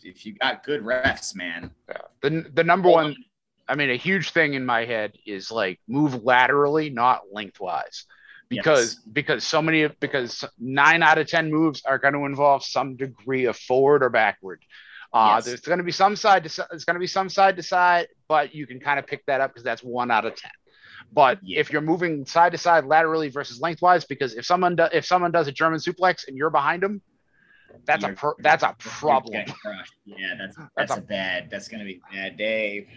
if 0.04 0.26
you 0.26 0.34
got 0.34 0.64
good 0.64 0.84
refs, 0.84 1.36
man. 1.36 1.72
Yeah. 1.90 1.98
The, 2.22 2.46
the 2.54 2.64
number 2.64 2.90
one 2.90 3.16
I 3.68 3.76
mean, 3.76 3.90
a 3.90 3.96
huge 3.96 4.32
thing 4.32 4.54
in 4.54 4.66
my 4.66 4.86
head 4.86 5.14
is 5.26 5.52
like 5.52 5.80
move 5.88 6.24
laterally, 6.24 6.90
not 6.90 7.24
lengthwise, 7.32 8.06
because 8.50 8.96
yes. 8.96 9.02
because 9.12 9.44
so 9.44 9.62
many 9.62 9.84
of 9.84 10.00
because 10.00 10.46
nine 10.58 11.04
out 11.04 11.18
of 11.18 11.28
ten 11.28 11.52
moves 11.52 11.82
are 11.86 11.98
going 11.98 12.14
to 12.14 12.26
involve 12.26 12.64
some 12.64 12.96
degree 12.96 13.46
of 13.46 13.58
forward 13.58 14.04
or 14.04 14.10
backward. 14.10 14.64
Uh, 15.12 15.34
yes. 15.36 15.46
There's 15.46 15.62
going 15.62 15.80
to 15.80 15.84
be 15.84 15.92
some 15.92 16.16
side 16.16 16.46
to 16.46 16.68
there's 16.70 16.86
going 16.86 16.96
to 16.96 17.00
be 17.00 17.08
some 17.08 17.30
side 17.30 17.58
to 17.58 17.64
side, 17.64 18.08
but 18.28 18.56
you 18.56 18.68
can 18.68 18.80
kind 18.80 19.00
of 19.00 19.08
pick 19.08 19.26
that 19.26 19.42
up 19.42 19.52
because 19.52 19.64
that's 19.64 19.84
one 19.84 20.12
out 20.12 20.26
of 20.26 20.36
ten. 20.36 20.52
But 21.14 21.40
yeah. 21.42 21.60
if 21.60 21.72
you're 21.72 21.82
moving 21.82 22.26
side 22.26 22.52
to 22.52 22.58
side 22.58 22.86
laterally 22.86 23.30
versus 23.30 23.62
lengthwise, 23.62 24.06
because 24.06 24.36
if 24.36 24.46
someone 24.46 24.76
do, 24.76 24.88
if 24.92 25.06
someone 25.06 25.32
does 25.32 25.48
a 25.48 25.52
German 25.52 25.80
suplex 25.80 26.28
and 26.28 26.38
you're 26.38 26.50
behind 26.50 26.84
them, 26.84 27.02
that's 27.86 28.04
you're, 28.04 28.12
a 28.12 28.16
pro- 28.16 28.34
that's 28.40 28.64
a 28.64 28.76
problem. 28.80 29.46
Yeah, 30.06 30.36
that's 30.38 30.58
that's, 30.58 30.70
that's 30.78 30.92
a, 30.92 31.00
a, 31.00 31.02
bad. 31.02 31.50
That's 31.50 31.68
going 31.68 31.80
to 31.80 31.86
be 31.86 32.02
a 32.12 32.14
bad 32.14 32.38
day 32.38 32.88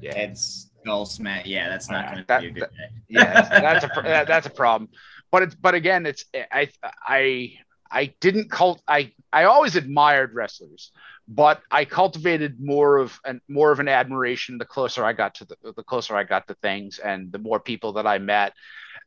yeah. 0.00 0.14
heads 0.14 0.70
skull 0.80 1.06
smash. 1.06 1.46
Yeah, 1.46 1.68
that's 1.68 1.90
not 1.90 2.06
uh, 2.06 2.08
going 2.12 2.24
to 2.26 2.40
be 2.40 2.46
a 2.46 2.50
good 2.50 2.70
day. 2.70 2.88
yeah, 3.08 3.42
that's 3.60 3.84
a 3.96 4.24
that's 4.26 4.46
a 4.46 4.50
problem. 4.50 4.90
But 5.30 5.42
it's 5.42 5.54
but 5.54 5.74
again, 5.74 6.06
it's 6.06 6.24
I 6.34 6.68
I 7.06 7.54
I 7.90 8.14
didn't 8.20 8.50
cult 8.50 8.82
I 8.86 9.12
I 9.32 9.44
always 9.44 9.76
admired 9.76 10.34
wrestlers, 10.34 10.92
but 11.28 11.62
I 11.70 11.84
cultivated 11.84 12.58
more 12.58 12.96
of 12.96 13.20
an 13.26 13.42
more 13.48 13.70
of 13.70 13.80
an 13.80 13.88
admiration 13.88 14.56
the 14.56 14.64
closer 14.64 15.04
I 15.04 15.12
got 15.12 15.34
to 15.36 15.44
the 15.44 15.72
the 15.76 15.82
closer 15.82 16.16
I 16.16 16.24
got 16.24 16.48
to 16.48 16.54
things 16.54 16.98
and 16.98 17.30
the 17.30 17.38
more 17.38 17.60
people 17.60 17.92
that 17.94 18.06
I 18.06 18.18
met. 18.18 18.54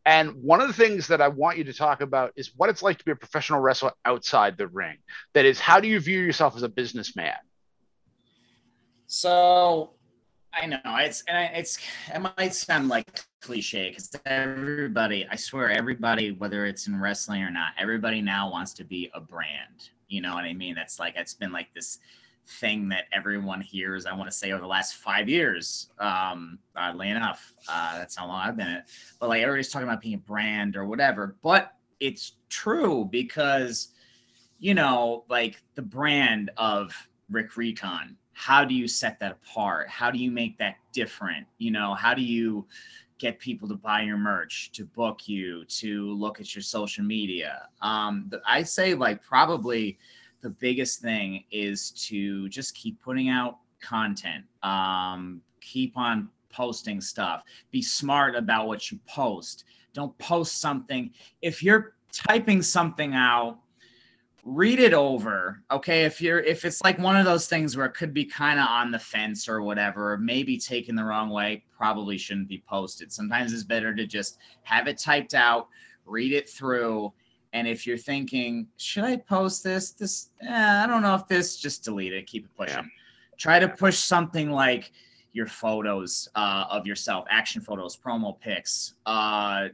And 0.06 0.34
one 0.36 0.62
of 0.62 0.68
the 0.68 0.74
things 0.74 1.08
that 1.08 1.22
I 1.22 1.28
want 1.28 1.58
you 1.58 1.64
to 1.66 1.74
talk 1.74 2.02
about 2.02 2.32
is 2.36 2.52
what 2.56 2.70
it's 2.70 2.82
like 2.82 2.98
to 3.00 3.06
be 3.06 3.12
a 3.12 3.16
professional 3.16 3.60
wrestler 3.60 3.92
outside 4.06 4.58
the 4.58 4.68
ring. 4.68 4.98
That 5.34 5.46
is, 5.46 5.60
how 5.60 5.80
do 5.80 5.88
you 5.88 6.00
view 6.00 6.20
yourself 6.20 6.56
as 6.56 6.64
a 6.64 6.70
businessman? 6.70 7.36
So 9.06 9.92
I 10.54 10.66
know 10.66 10.80
it's 10.86 11.24
and 11.28 11.56
it's 11.56 11.78
it 12.14 12.20
might 12.20 12.54
sound 12.54 12.88
like 12.88 13.24
cliche 13.42 13.90
because 13.90 14.12
everybody, 14.26 15.28
I 15.30 15.36
swear, 15.36 15.70
everybody, 15.70 16.32
whether 16.32 16.66
it's 16.66 16.88
in 16.88 17.00
wrestling 17.00 17.42
or 17.42 17.52
not, 17.52 17.74
everybody 17.80 18.22
now 18.22 18.52
wants 18.52 18.74
to 18.76 18.84
be 18.84 19.10
a 19.14 19.20
brand. 19.20 19.90
You 20.08 20.22
know 20.22 20.34
what 20.34 20.44
I 20.44 20.54
mean? 20.54 20.76
That's 20.76 21.00
like 21.00 21.16
it's 21.16 21.34
been 21.34 21.52
like 21.52 21.74
this 21.74 22.00
thing 22.48 22.90
that 22.90 23.06
everyone 23.12 23.62
hears. 23.62 24.06
I 24.06 24.14
want 24.14 24.30
to 24.30 24.36
say 24.36 24.52
over 24.52 24.62
the 24.62 24.68
last 24.68 24.96
five 24.96 25.30
years. 25.30 25.90
Um, 26.00 26.60
oddly 26.76 27.10
enough, 27.10 27.54
uh, 27.70 27.98
that's 27.98 28.16
how 28.16 28.28
long 28.28 28.42
I've 28.42 28.58
been 28.58 28.68
it. 28.68 28.84
But 29.20 29.30
like 29.30 29.42
everybody's 29.42 29.70
talking 29.70 29.88
about 29.88 30.02
being 30.02 30.16
a 30.16 30.20
brand 30.20 30.76
or 30.76 30.86
whatever. 30.86 31.36
But 31.42 31.74
it's 32.00 32.34
true 32.50 33.08
because 33.12 33.90
you 34.60 34.76
know, 34.76 35.26
like 35.28 35.64
the 35.74 35.82
brand 35.82 36.52
of 36.58 36.94
Rick 37.30 37.58
Recon 37.58 38.18
how 38.42 38.66
do 38.66 38.74
you 38.74 38.88
set 38.88 39.20
that 39.20 39.32
apart? 39.32 39.88
How 39.88 40.10
do 40.10 40.18
you 40.18 40.32
make 40.32 40.58
that 40.58 40.78
different? 40.94 41.46
You 41.60 41.70
know, 41.70 41.94
how 41.94 42.16
do 42.16 42.24
you 42.24 42.66
get 43.20 43.38
people 43.38 43.68
to 43.68 43.76
buy 43.76 44.02
your 44.02 44.18
merch, 44.18 44.72
to 44.74 44.84
book 44.84 45.28
you, 45.28 45.64
to 45.66 46.12
look 46.14 46.40
at 46.40 46.56
your 46.56 46.64
social 46.64 47.04
media? 47.04 47.68
Um, 47.84 48.32
I 48.48 48.64
say 48.64 48.96
like 48.96 49.22
probably 49.22 50.00
the 50.42 50.50
biggest 50.50 51.02
thing 51.02 51.44
is 51.52 51.92
to 51.92 52.50
just 52.50 52.76
keep 52.76 53.02
putting 53.02 53.30
out 53.30 53.58
content. 53.82 54.46
Um, 54.64 55.42
keep 55.60 55.98
on 55.98 56.30
posting 56.50 57.02
stuff. 57.02 57.44
Be 57.72 57.82
smart 57.82 58.36
about 58.36 58.68
what 58.68 58.92
you 58.92 59.00
post. 59.08 59.66
Don't 59.94 60.18
post 60.18 60.60
something 60.60 61.12
if 61.42 61.64
you're 61.64 61.96
typing 62.12 62.62
something 62.62 63.14
out 63.14 63.60
read 64.44 64.80
it 64.80 64.94
over 64.94 65.62
okay 65.70 66.04
if 66.04 66.20
you're 66.20 66.40
if 66.40 66.66
it's 66.66 66.82
like 66.84 66.98
one 66.98 67.16
of 67.16 67.26
those 67.26 67.48
things 67.48 67.78
where 67.78 67.86
it 67.86 67.94
could 67.94 68.12
be 68.12 68.26
kind 68.26 68.60
of 68.60 68.68
on 68.68 68.90
the 68.90 68.98
fence 68.98 69.48
or 69.48 69.62
whatever 69.62 70.18
maybe 70.18 70.58
taken 70.58 70.96
the 70.96 71.04
wrong 71.04 71.30
way 71.30 71.64
probably 71.78 72.18
shouldn't 72.18 72.48
be 72.48 72.64
posted 72.68 73.12
sometimes 73.12 73.54
it's 73.54 73.64
better 73.64 73.94
to 73.94 74.08
just 74.08 74.40
have 74.64 74.88
it 74.88 74.98
typed 74.98 75.36
out 75.36 75.68
read 76.06 76.34
it 76.34 76.50
through 76.50 77.14
and 77.54 77.68
if 77.68 77.86
you're 77.86 77.98
thinking 77.98 78.68
should 78.78 79.04
i 79.04 79.16
post 79.16 79.64
this 79.64 79.92
this 79.92 80.30
eh, 80.42 80.84
i 80.84 80.88
don't 80.88 81.02
know 81.02 81.16
if 81.16 81.28
this 81.28 81.58
just 81.58 81.84
delete 81.84 82.14
it 82.14 82.28
keep 82.28 82.46
it 82.46 82.52
pushing 82.58 82.76
yeah. 82.78 83.38
try 83.38 83.60
to 83.60 83.68
push 83.68 83.98
something 83.98 84.50
like 84.52 84.92
your 85.34 85.48
photos 85.48 86.28
uh, 86.36 86.66
of 86.70 86.86
yourself 86.86 87.26
action 87.30 87.62
photos 87.62 87.98
promo 87.98 88.40
pics 88.40 88.96
uh, 89.06 89.68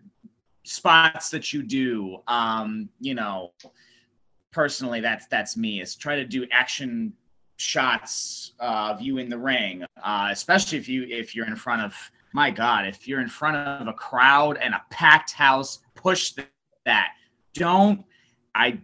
spots 0.63 1.30
that 1.30 1.52
you 1.54 1.63
do 1.63 2.18
um, 2.28 2.90
you 3.00 3.16
know 3.16 3.52
personally, 4.58 5.02
that's 5.02 5.28
that's 5.28 5.56
me. 5.56 5.82
Is 5.82 5.96
try 5.96 6.16
to 6.16 6.26
do 6.26 6.48
action 6.52 7.13
shots 7.58 8.54
uh, 8.60 8.92
of 8.92 9.02
you 9.02 9.20
in 9.20 9.30
the 9.30 9.38
ring, 9.38 9.86
uh, 10.04 10.30
especially 10.32 10.80
if 10.80 10.90
you 10.90 11.06
if 11.08 11.36
you're 11.36 11.46
in 11.46 11.56
front 11.56 11.84
of 11.84 11.94
my 12.34 12.50
God, 12.50 12.88
if 12.88 13.08
you're 13.08 13.22
in 13.22 13.30
front 13.30 13.56
of 13.56 13.88
a 13.88 13.94
crowd 13.94 14.58
and 14.58 14.74
a 14.74 14.82
packed 14.90 15.32
house, 15.32 15.80
push 15.94 16.34
that. 16.86 17.10
Don't. 17.58 18.04
I 18.56 18.80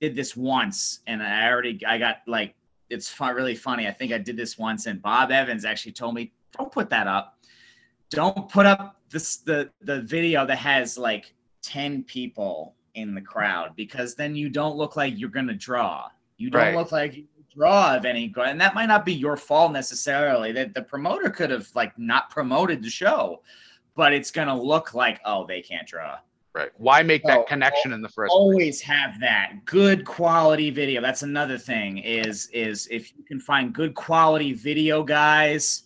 did 0.00 0.16
this 0.16 0.36
once, 0.36 1.00
and 1.06 1.22
I 1.22 1.48
already 1.48 1.84
I 1.86 1.98
got 1.98 2.18
like 2.26 2.54
it's 2.90 3.08
fun, 3.08 3.34
really 3.34 3.54
funny. 3.54 3.86
I 3.86 3.92
think 3.92 4.12
I 4.12 4.18
did 4.18 4.36
this 4.36 4.58
once, 4.58 4.86
and 4.86 5.02
Bob 5.02 5.30
Evans 5.30 5.64
actually 5.64 5.92
told 5.92 6.14
me, 6.14 6.32
"Don't 6.56 6.72
put 6.72 6.90
that 6.90 7.06
up. 7.06 7.38
Don't 8.10 8.48
put 8.48 8.66
up 8.66 9.00
this 9.10 9.36
the 9.38 9.70
the 9.82 10.02
video 10.02 10.46
that 10.46 10.58
has 10.58 10.96
like 10.96 11.34
ten 11.62 12.02
people 12.04 12.74
in 12.94 13.14
the 13.14 13.20
crowd 13.20 13.76
because 13.76 14.14
then 14.14 14.34
you 14.34 14.48
don't 14.48 14.76
look 14.76 14.96
like 14.96 15.14
you're 15.16 15.28
going 15.30 15.46
to 15.46 15.54
draw. 15.54 16.08
You 16.36 16.50
don't 16.50 16.62
right. 16.62 16.74
look 16.74 16.92
like 16.92 17.16
you 17.16 17.26
draw 17.54 17.96
of 17.96 18.04
any 18.04 18.32
and 18.36 18.60
that 18.60 18.74
might 18.74 18.86
not 18.86 19.04
be 19.04 19.12
your 19.12 19.36
fault 19.36 19.72
necessarily. 19.72 20.52
That 20.52 20.74
the 20.74 20.82
promoter 20.82 21.30
could 21.30 21.50
have 21.50 21.68
like 21.74 21.98
not 21.98 22.30
promoted 22.30 22.82
the 22.82 22.90
show, 22.90 23.42
but 23.94 24.12
it's 24.12 24.30
going 24.30 24.48
to 24.48 24.54
look 24.54 24.94
like 24.94 25.20
oh 25.24 25.46
they 25.46 25.60
can't 25.60 25.86
draw. 25.86 26.18
Right. 26.58 26.70
Why 26.76 27.04
make 27.04 27.22
that 27.22 27.46
connection 27.46 27.92
in 27.92 28.02
the 28.02 28.08
first 28.08 28.32
always 28.32 28.58
place? 28.58 28.80
have 28.80 29.20
that 29.20 29.64
good 29.64 30.04
quality 30.04 30.70
video. 30.70 31.00
That's 31.00 31.22
another 31.22 31.56
thing 31.56 31.98
is 31.98 32.48
is 32.52 32.88
if 32.90 33.16
you 33.16 33.22
can 33.22 33.38
find 33.38 33.72
good 33.72 33.94
quality 33.94 34.54
video 34.54 35.04
guys, 35.04 35.84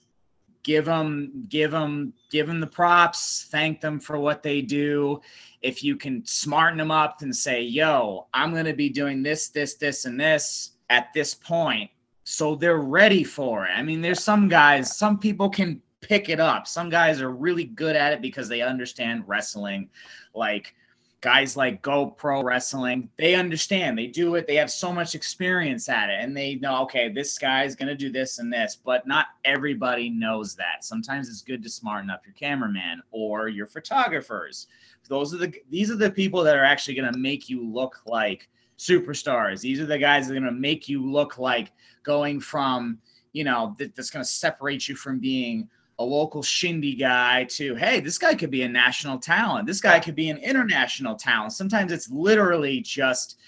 give 0.62 0.86
them 0.86 1.44
give 1.50 1.72
them 1.72 2.14
give 2.30 2.46
them 2.46 2.58
the 2.58 2.66
props, 2.66 3.48
thank 3.50 3.82
them 3.82 4.00
for 4.00 4.18
what 4.18 4.42
they 4.42 4.62
do 4.62 5.20
if 5.60 5.84
you 5.84 5.94
can 5.94 6.24
smarten 6.24 6.78
them 6.78 6.90
up 6.90 7.20
and 7.20 7.36
say, 7.36 7.60
yo, 7.60 8.26
I'm 8.32 8.52
going 8.52 8.64
to 8.64 8.72
be 8.72 8.88
doing 8.88 9.22
this, 9.22 9.48
this, 9.48 9.74
this, 9.74 10.06
and 10.06 10.18
this 10.18 10.70
at 10.88 11.12
this 11.12 11.34
point. 11.34 11.90
So 12.24 12.54
they're 12.54 12.78
ready 12.78 13.24
for 13.24 13.66
it. 13.66 13.72
I 13.72 13.82
mean, 13.82 14.00
there's 14.00 14.24
some 14.24 14.48
guys, 14.48 14.96
some 14.96 15.18
people 15.18 15.50
can 15.50 15.82
pick 16.02 16.28
it 16.28 16.40
up. 16.40 16.66
Some 16.66 16.90
guys 16.90 17.22
are 17.22 17.30
really 17.30 17.64
good 17.64 17.96
at 17.96 18.12
it 18.12 18.20
because 18.20 18.48
they 18.48 18.60
understand 18.60 19.24
wrestling. 19.26 19.88
Like 20.34 20.74
guys 21.22 21.56
like 21.56 21.82
GoPro 21.82 22.44
Wrestling, 22.44 23.08
they 23.16 23.34
understand. 23.34 23.96
They 23.96 24.08
do 24.08 24.34
it. 24.34 24.46
They 24.46 24.56
have 24.56 24.70
so 24.70 24.92
much 24.92 25.14
experience 25.14 25.88
at 25.88 26.10
it. 26.10 26.18
And 26.20 26.36
they 26.36 26.56
know, 26.56 26.82
okay, 26.82 27.08
this 27.08 27.38
guy's 27.38 27.74
to 27.88 27.96
do 27.96 28.10
this 28.10 28.38
and 28.38 28.52
this. 28.52 28.76
But 28.84 29.06
not 29.06 29.26
everybody 29.44 30.10
knows 30.10 30.54
that. 30.56 30.84
Sometimes 30.84 31.28
it's 31.28 31.42
good 31.42 31.62
to 31.62 31.70
smarten 31.70 32.10
up 32.10 32.26
your 32.26 32.34
cameraman 32.34 33.02
or 33.10 33.48
your 33.48 33.66
photographers 33.66 34.66
those 35.08 35.34
are 35.34 35.38
the 35.38 35.52
these 35.70 35.90
are 35.90 35.96
the 35.96 36.10
people 36.10 36.42
that 36.42 36.56
are 36.56 36.64
actually 36.64 36.94
to 37.12 37.18
make 37.18 37.48
you 37.48 37.66
look 37.66 38.00
like 38.06 38.48
superstars. 38.78 39.60
These 39.60 39.80
are 39.80 39.86
the 39.86 39.98
guys 39.98 40.26
that 40.26 40.36
are 40.36 40.40
going 40.40 40.52
to 40.52 40.58
make 40.58 40.88
you 40.88 41.04
look 41.04 41.38
like 41.38 41.72
going 42.02 42.40
from 42.40 42.98
you 43.32 43.44
know 43.44 43.74
that, 43.78 43.94
that's 43.94 44.10
going 44.10 44.24
to 44.24 44.30
separate 44.30 44.88
you 44.88 44.96
from 44.96 45.18
being 45.18 45.68
a 46.02 46.04
local 46.04 46.42
shindy 46.42 46.94
guy 46.94 47.44
to 47.44 47.74
hey 47.76 48.00
this 48.00 48.18
guy 48.18 48.34
could 48.34 48.50
be 48.50 48.62
a 48.62 48.68
national 48.68 49.18
talent. 49.18 49.66
This 49.66 49.80
guy 49.80 50.00
could 50.00 50.16
be 50.16 50.30
an 50.30 50.38
international 50.38 51.14
talent. 51.14 51.52
Sometimes 51.52 51.92
it's 51.92 52.10
literally 52.10 52.80
just 52.80 53.38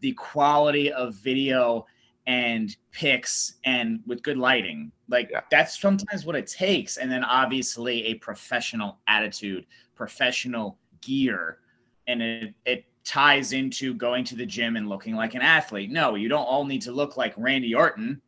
the 0.00 0.12
quality 0.12 0.92
of 0.92 1.14
video 1.16 1.86
and 2.26 2.74
pics 2.92 3.54
and 3.64 4.00
with 4.06 4.22
good 4.22 4.38
lighting. 4.38 4.92
Like 5.08 5.28
Yeah. 5.30 5.40
that's 5.50 5.78
sometimes 5.78 6.24
what 6.24 6.36
it 6.36 6.46
takes. 6.46 6.96
And 6.98 7.10
then 7.10 7.24
obviously 7.24 8.04
a 8.06 8.14
professional 8.14 8.98
attitude 9.08 9.66
professional 9.94 10.78
gear. 11.00 11.58
And 12.06 12.22
it, 12.22 12.54
it 12.64 12.84
ties 13.04 13.52
into 13.52 13.94
going 13.94 14.24
to 14.24 14.36
the 14.36 14.46
gym 14.46 14.76
and 14.76 14.88
looking 14.88 15.14
like 15.16 15.34
an 15.34 15.42
athlete. 15.42 15.90
No 15.90 16.14
you 16.14 16.28
don't 16.28 16.46
all 16.46 16.64
need 16.64 16.82
to 16.82 16.92
look 16.92 17.16
like 17.16 17.34
randy 17.36 17.74
orton. 17.74 18.22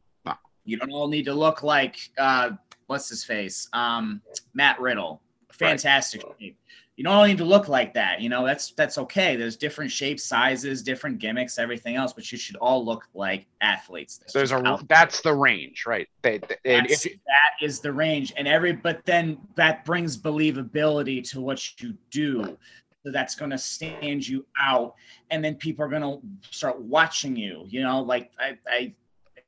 You 0.68 0.76
don't 0.76 0.90
all 0.90 1.06
need 1.06 1.26
to 1.26 1.34
look 1.34 1.62
like 1.62 1.96
uh 2.18 2.50
what's 2.86 3.08
his 3.08 3.24
face? 3.24 3.68
Um 3.72 4.20
matt 4.54 4.80
riddle. 4.80 5.20
Fantastic 5.50 6.22
shape. 6.38 6.56
You 6.96 7.04
don't 7.04 7.28
need 7.28 7.38
to 7.38 7.44
look 7.44 7.68
like 7.68 7.92
that 7.94 8.20
you 8.20 8.28
know? 8.28 8.44
That's 8.46 8.72
that's 8.72 8.96
okay. 8.98 9.36
There's 9.36 9.56
different 9.56 9.90
shapes 9.90 10.24
sizes 10.24 10.82
different 10.82 11.18
gimmicks 11.18 11.58
everything 11.58 11.96
else 11.96 12.12
but 12.12 12.30
you 12.32 12.38
should 12.38 12.56
all 12.56 12.84
look 12.84 13.04
like 13.14 13.46
athletes. 13.60 14.18
That's 14.18 14.32
There's 14.32 14.52
a 14.52 14.78
that's 14.88 15.20
the 15.20 15.34
range, 15.34 15.84
right? 15.86 16.08
They, 16.22 16.38
they- 16.38 16.56
if 16.64 17.02
that 17.02 17.52
is 17.64 17.80
the 17.80 17.92
range 17.92 18.32
and 18.36 18.48
every 18.48 18.72
but 18.72 19.04
then 19.04 19.38
that 19.56 19.84
brings 19.84 20.16
believability 20.16 21.28
to 21.30 21.40
what 21.40 21.80
you 21.82 21.94
do. 22.10 22.56
So 23.04 23.12
that's 23.12 23.34
going 23.36 23.52
to 23.52 23.58
stand 23.58 24.26
you 24.26 24.44
out 24.60 24.94
and 25.30 25.44
then 25.44 25.54
people 25.54 25.84
are 25.84 25.88
going 25.88 26.02
to 26.02 26.20
start 26.50 26.80
watching 26.80 27.36
you 27.36 27.64
you 27.68 27.82
know? 27.82 28.00
Like 28.00 28.30
I, 28.38 28.58
I 28.68 28.94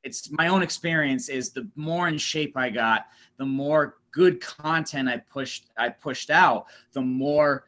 it's 0.04 0.30
my 0.30 0.48
own 0.48 0.62
experience 0.62 1.28
is 1.28 1.50
the 1.50 1.68
more 1.76 2.08
in 2.08 2.18
shape 2.18 2.56
i 2.56 2.68
got 2.68 3.06
the 3.36 3.44
more 3.44 3.96
good 4.12 4.40
content 4.40 5.08
i 5.08 5.16
pushed 5.16 5.70
i 5.76 5.88
pushed 5.88 6.30
out 6.30 6.66
the 6.92 7.00
more 7.00 7.64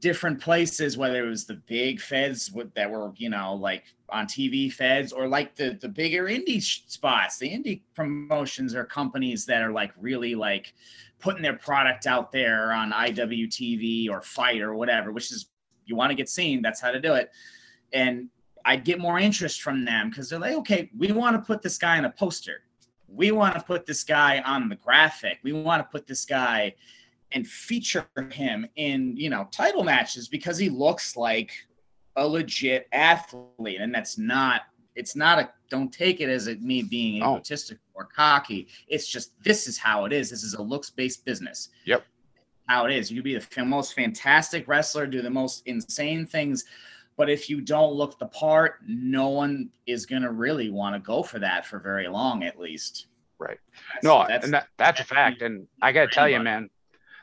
different 0.00 0.40
places 0.40 0.98
whether 0.98 1.24
it 1.24 1.28
was 1.28 1.46
the 1.46 1.60
big 1.66 2.00
feds 2.00 2.52
that 2.74 2.90
were 2.90 3.12
you 3.16 3.30
know 3.30 3.54
like 3.54 3.84
on 4.10 4.26
tv 4.26 4.70
feds 4.70 5.12
or 5.12 5.26
like 5.26 5.54
the 5.54 5.78
the 5.80 5.88
bigger 5.88 6.24
indie 6.24 6.62
spots 6.62 7.38
the 7.38 7.48
indie 7.48 7.80
promotions 7.94 8.74
or 8.74 8.84
companies 8.84 9.46
that 9.46 9.62
are 9.62 9.72
like 9.72 9.92
really 9.98 10.34
like 10.34 10.74
putting 11.20 11.42
their 11.42 11.56
product 11.56 12.06
out 12.06 12.30
there 12.30 12.72
on 12.72 12.92
iwtv 12.92 14.10
or 14.10 14.20
FITE 14.20 14.60
or 14.60 14.74
whatever 14.74 15.10
which 15.10 15.30
is 15.30 15.46
you 15.86 15.96
want 15.96 16.10
to 16.10 16.14
get 16.14 16.28
seen 16.28 16.62
that's 16.62 16.80
how 16.80 16.90
to 16.90 17.00
do 17.00 17.14
it. 17.14 17.30
And 17.92 18.28
i'd 18.66 18.84
get 18.84 18.98
more 18.98 19.18
interest 19.18 19.62
from 19.62 19.84
them 19.84 20.08
because 20.10 20.28
they're 20.28 20.38
like 20.38 20.54
okay 20.54 20.90
we 20.96 21.12
want 21.12 21.36
to 21.36 21.42
put 21.46 21.62
this 21.62 21.78
guy 21.78 21.98
in 21.98 22.04
a 22.04 22.10
poster. 22.10 22.62
We 23.08 23.30
want 23.30 23.54
to 23.54 23.60
put 23.60 23.86
this 23.86 24.02
guy 24.02 24.40
on 24.40 24.68
the 24.68 24.74
graphic. 24.74 25.38
We 25.44 25.52
want 25.52 25.80
to 25.80 25.88
put 25.88 26.04
this 26.06 26.24
guy 26.24 26.74
and 27.30 27.46
feature 27.46 28.06
him 28.32 28.66
in 28.76 29.16
you 29.16 29.30
know 29.30 29.46
title 29.52 29.84
matches 29.84 30.26
because 30.26 30.58
he 30.58 30.68
looks 30.68 31.16
like 31.16 31.52
a 32.16 32.26
legit 32.26 32.88
athlete. 32.92 33.80
And 33.80 33.94
that's 33.94 34.18
not 34.18 34.62
it's 34.96 35.14
not 35.14 35.38
a 35.38 35.50
don't 35.70 35.92
take 35.92 36.20
it 36.20 36.28
as 36.28 36.46
it 36.48 36.62
me 36.62 36.82
being 36.82 37.22
Oh. 37.22 37.34
egotistic 37.34 37.78
or 37.94 38.04
cocky. 38.06 38.66
It's 38.88 39.06
just 39.06 39.32
this 39.44 39.68
is 39.68 39.78
how 39.78 40.06
it 40.06 40.12
is. 40.12 40.30
This 40.30 40.42
is 40.42 40.54
a 40.54 40.62
looks 40.62 40.90
based 40.90 41.24
business. 41.24 41.68
Yep. 41.84 42.04
how 42.66 42.86
it 42.86 42.92
is. 42.96 43.10
You 43.10 43.18
could 43.18 43.24
be 43.24 43.38
the 43.38 43.64
most 43.64 43.92
fantastic 43.94 44.66
wrestler 44.66 45.06
do 45.06 45.20
the 45.22 45.30
most 45.30 45.62
insane 45.66 46.26
things 46.26 46.64
but 47.16 47.30
if 47.30 47.48
you 47.48 47.60
don't 47.60 47.92
look 47.94 48.18
the 48.18 48.26
part 48.26 48.80
no 48.86 49.28
one 49.28 49.70
is 49.86 50.06
going 50.06 50.22
to 50.22 50.30
really 50.32 50.70
want 50.70 50.94
to 50.94 51.00
go 51.00 51.22
for 51.22 51.38
that 51.38 51.64
for 51.66 51.78
very 51.78 52.08
long 52.08 52.42
at 52.44 52.58
least 52.58 53.06
Right. 53.38 53.58
That's- 53.88 54.04
no, 54.04 54.20
that's- 54.20 54.44
and 54.44 54.54
that, 54.54 54.68
that's 54.78 55.00
a 55.00 55.04
fact. 55.04 55.42
And 55.42 55.66
I 55.82 55.90
got 55.92 56.02
to 56.02 56.14
tell 56.14 56.28
you, 56.28 56.38
man, 56.40 56.70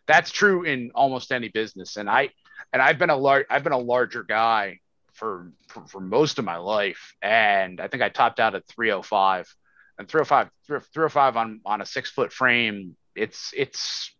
that's 0.07 0.29
true 0.29 0.63
in 0.63 0.91
almost 0.93 1.31
any 1.31 1.47
business. 1.47 1.95
And 1.95 2.09
I, 2.09 2.29
and 2.73 2.81
I've 2.81 2.99
been 2.99 3.09
a 3.09 3.15
large, 3.15 3.45
I've 3.49 3.63
been 3.63 3.71
a 3.71 3.77
larger 3.77 4.23
guy 4.23 4.79
for, 5.13 5.53
for, 5.69 5.87
for 5.87 6.01
most 6.01 6.37
of 6.37 6.43
my 6.45 6.57
life. 6.57 7.15
And 7.21 7.79
I 7.79 7.87
think 7.87 8.03
I 8.03 8.09
topped 8.09 8.39
out 8.41 8.55
at 8.55 8.67
305 8.67 9.55
and 9.99 10.07
305, 10.07 10.49
305 10.67 11.37
on, 11.37 11.61
on 11.65 11.81
a 11.81 11.85
six 11.85 12.09
foot 12.11 12.33
frame. 12.33 12.97
It's, 13.15 13.53
it's, 13.55 14.13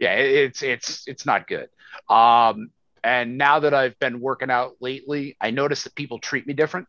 yeah, 0.00 0.14
it's, 0.14 0.62
it's, 0.62 1.06
it's 1.06 1.26
not 1.26 1.46
good. 1.46 1.68
Um, 2.08 2.70
and 3.02 3.38
now 3.38 3.60
that 3.60 3.74
I've 3.74 3.98
been 3.98 4.20
working 4.20 4.50
out 4.50 4.76
lately, 4.80 5.36
I 5.40 5.50
notice 5.50 5.84
that 5.84 5.94
people 5.94 6.18
treat 6.18 6.46
me 6.46 6.54
different. 6.54 6.88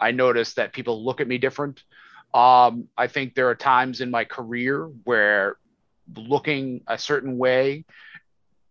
I 0.00 0.10
notice 0.10 0.54
that 0.54 0.72
people 0.72 1.04
look 1.04 1.20
at 1.20 1.28
me 1.28 1.38
different. 1.38 1.82
Um, 2.34 2.88
I 2.96 3.06
think 3.06 3.34
there 3.34 3.48
are 3.48 3.54
times 3.54 4.00
in 4.00 4.10
my 4.10 4.24
career 4.24 4.84
where 5.04 5.56
looking 6.16 6.82
a 6.86 6.98
certain 6.98 7.38
way 7.38 7.84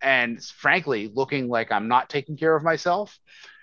and 0.01 0.43
frankly 0.43 1.11
looking 1.13 1.49
like 1.49 1.71
I'm 1.71 1.87
not 1.87 2.09
taking 2.09 2.37
care 2.37 2.55
of 2.55 2.63
myself 2.63 3.17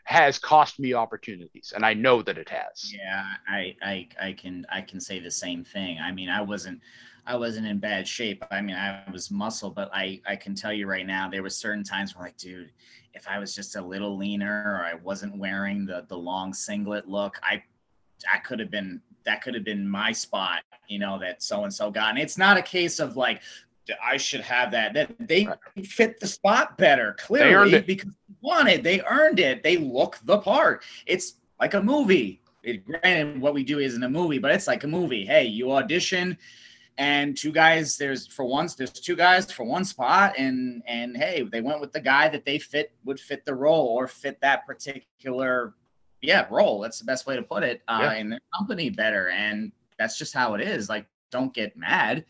has 0.05 0.39
cost 0.39 0.79
me 0.79 0.93
opportunities 0.93 1.73
and 1.75 1.85
I 1.85 1.95
know 1.95 2.23
that 2.23 2.39
it 2.39 2.49
has. 2.51 2.93
Yeah, 2.95 3.25
I, 3.49 3.75
I 3.83 4.09
I 4.21 4.33
can 4.33 4.67
I 4.71 4.83
can 4.83 5.01
say 5.01 5.19
the 5.19 5.31
same 5.31 5.65
thing. 5.65 5.99
I 5.99 6.13
mean, 6.13 6.29
I 6.29 6.43
wasn't 6.43 6.81
I 7.27 7.37
wasn't 7.37 7.67
in 7.67 7.79
bad 7.79 8.07
shape. 8.07 8.45
I 8.51 8.61
mean, 8.61 8.77
I 8.77 9.03
was 9.11 9.31
muscle, 9.31 9.71
but 9.71 9.91
I 9.93 10.21
I 10.27 10.37
can 10.37 10.55
tell 10.55 10.73
you 10.73 10.87
right 10.87 11.07
now, 11.07 11.29
there 11.31 11.43
were 11.43 11.51
certain 11.51 11.85
times 11.85 12.15
where 12.15 12.27
like, 12.27 12.37
dude, 12.37 12.71
if 13.15 13.27
I 13.27 13.39
was 13.39 13.55
just 13.55 13.77
a 13.77 13.81
little 13.81 14.17
leaner 14.17 14.79
or 14.79 14.85
I 14.85 14.95
wasn't 14.95 15.39
wearing 15.39 15.87
the 15.87 16.05
the 16.09 16.19
long 16.19 16.53
singlet 16.53 17.09
look, 17.09 17.39
I 17.43 17.63
I 18.33 18.39
could 18.39 18.61
have 18.61 18.71
been 18.71 19.01
that 19.25 19.43
could 19.43 19.55
have 19.55 19.65
been 19.65 19.89
my 19.89 20.13
spot, 20.13 20.63
you 20.87 20.99
know, 20.99 21.19
that 21.21 21.43
so 21.43 21.65
and 21.65 21.73
so 21.73 21.91
got. 21.91 22.11
And 22.11 22.19
it's 22.19 22.37
not 22.37 22.59
a 22.59 22.63
case 22.63 22.99
of 22.99 23.17
like 23.17 23.41
I 24.03 24.17
should 24.17 24.41
have 24.41 24.71
that. 24.73 24.95
That 24.95 25.11
they 25.19 25.47
Right. 25.47 25.87
fit 25.87 26.19
the 26.21 26.27
spot 26.27 26.79
better, 26.79 27.15
clearly, 27.19 27.75
it. 27.75 27.87
because 27.87 28.11
they 28.29 28.35
wanted, 28.41 28.83
they 28.83 29.01
earned 29.03 29.41
it, 29.41 29.63
they 29.63 29.77
look 29.77 30.19
the 30.25 30.39
part. 30.39 30.85
It's 31.07 31.35
like 31.61 31.75
a 31.75 31.83
movie. 31.83 32.41
It, 32.63 32.85
granted, 32.87 33.41
what 33.41 33.53
we 33.53 33.63
do 33.63 33.79
isn't 33.79 34.03
a 34.03 34.09
movie, 34.09 34.39
but 34.39 34.51
it's 34.53 34.67
like 34.67 34.85
a 34.85 34.89
movie. 34.89 35.27
Hey, 35.27 35.45
you 35.45 35.73
audition, 35.73 36.39
and 36.97 37.37
two 37.37 37.53
guys. 37.53 37.99
There's 37.99 38.27
for 38.27 38.45
once. 38.47 38.75
There's 38.75 38.91
two 38.93 39.17
guys 39.17 39.51
for 39.53 39.65
one 39.65 39.85
spot, 39.85 40.35
and 40.39 40.83
and 40.87 41.15
hey, 41.17 41.43
they 41.43 41.61
went 41.61 41.81
with 41.81 41.93
the 41.93 42.01
guy 42.01 42.29
that 42.29 42.47
they 42.47 42.59
fit 42.59 42.93
would 43.05 43.21
fit 43.21 43.45
the 43.45 43.55
role 43.55 43.89
or 43.89 44.09
fit 44.09 44.41
that 44.41 44.65
particular 44.67 45.75
yeah 46.23 46.47
role. 46.51 46.81
That's 46.81 46.99
the 46.99 47.05
best 47.05 47.27
way 47.27 47.37
to 47.37 47.43
put 47.43 47.63
it. 47.65 47.83
Uh, 47.87 47.99
Yeah. 48.03 48.15
in 48.15 48.31
their 48.31 48.41
company 48.57 48.89
better, 48.89 49.29
and 49.29 49.71
that's 49.99 50.17
just 50.19 50.33
how 50.33 50.55
it 50.55 50.63
is. 50.63 50.89
Like, 50.89 51.05
don't 51.31 51.53
get 51.53 51.77
mad. 51.77 52.25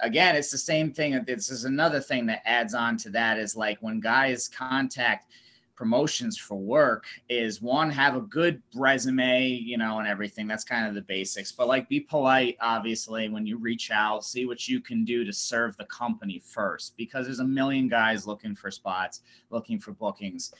Again, 0.00 0.36
it's 0.36 0.50
the 0.50 0.58
same 0.58 0.92
thing. 0.92 1.22
This 1.26 1.50
is 1.50 1.64
another 1.64 2.00
thing 2.00 2.26
that 2.26 2.42
adds 2.44 2.74
on 2.74 2.96
to 2.98 3.10
that 3.10 3.38
is 3.38 3.56
like 3.56 3.78
when 3.80 4.00
guys 4.00 4.48
contact 4.48 5.30
promotions 5.74 6.38
for 6.38 6.56
work 6.56 7.04
is 7.28 7.60
one 7.60 7.90
have 7.90 8.16
a 8.16 8.20
good 8.22 8.62
resume 8.74 9.46
you 9.46 9.76
know 9.76 9.98
and 9.98 10.08
everything. 10.08 10.46
That's 10.46 10.64
kind 10.64 10.88
of 10.88 10.94
the 10.94 11.02
basics. 11.02 11.52
But 11.52 11.68
like 11.68 11.88
be 11.88 12.00
polite 12.00 12.56
obviously 12.60 13.28
when 13.28 13.46
you 13.46 13.58
reach 13.58 13.90
out 13.90 14.24
see 14.24 14.46
what 14.46 14.66
you 14.68 14.80
can 14.80 15.04
do 15.04 15.24
to 15.24 15.32
serve 15.32 15.76
the 15.76 15.84
company 15.84 16.42
first 16.44 16.96
because 16.96 17.26
there's 17.26 17.40
a 17.40 17.44
million 17.44 17.88
guys 17.88 18.26
looking 18.26 18.54
for 18.54 18.70
spots 18.70 19.20
looking 19.50 19.78
for 19.78 19.92
bookings 19.92 20.52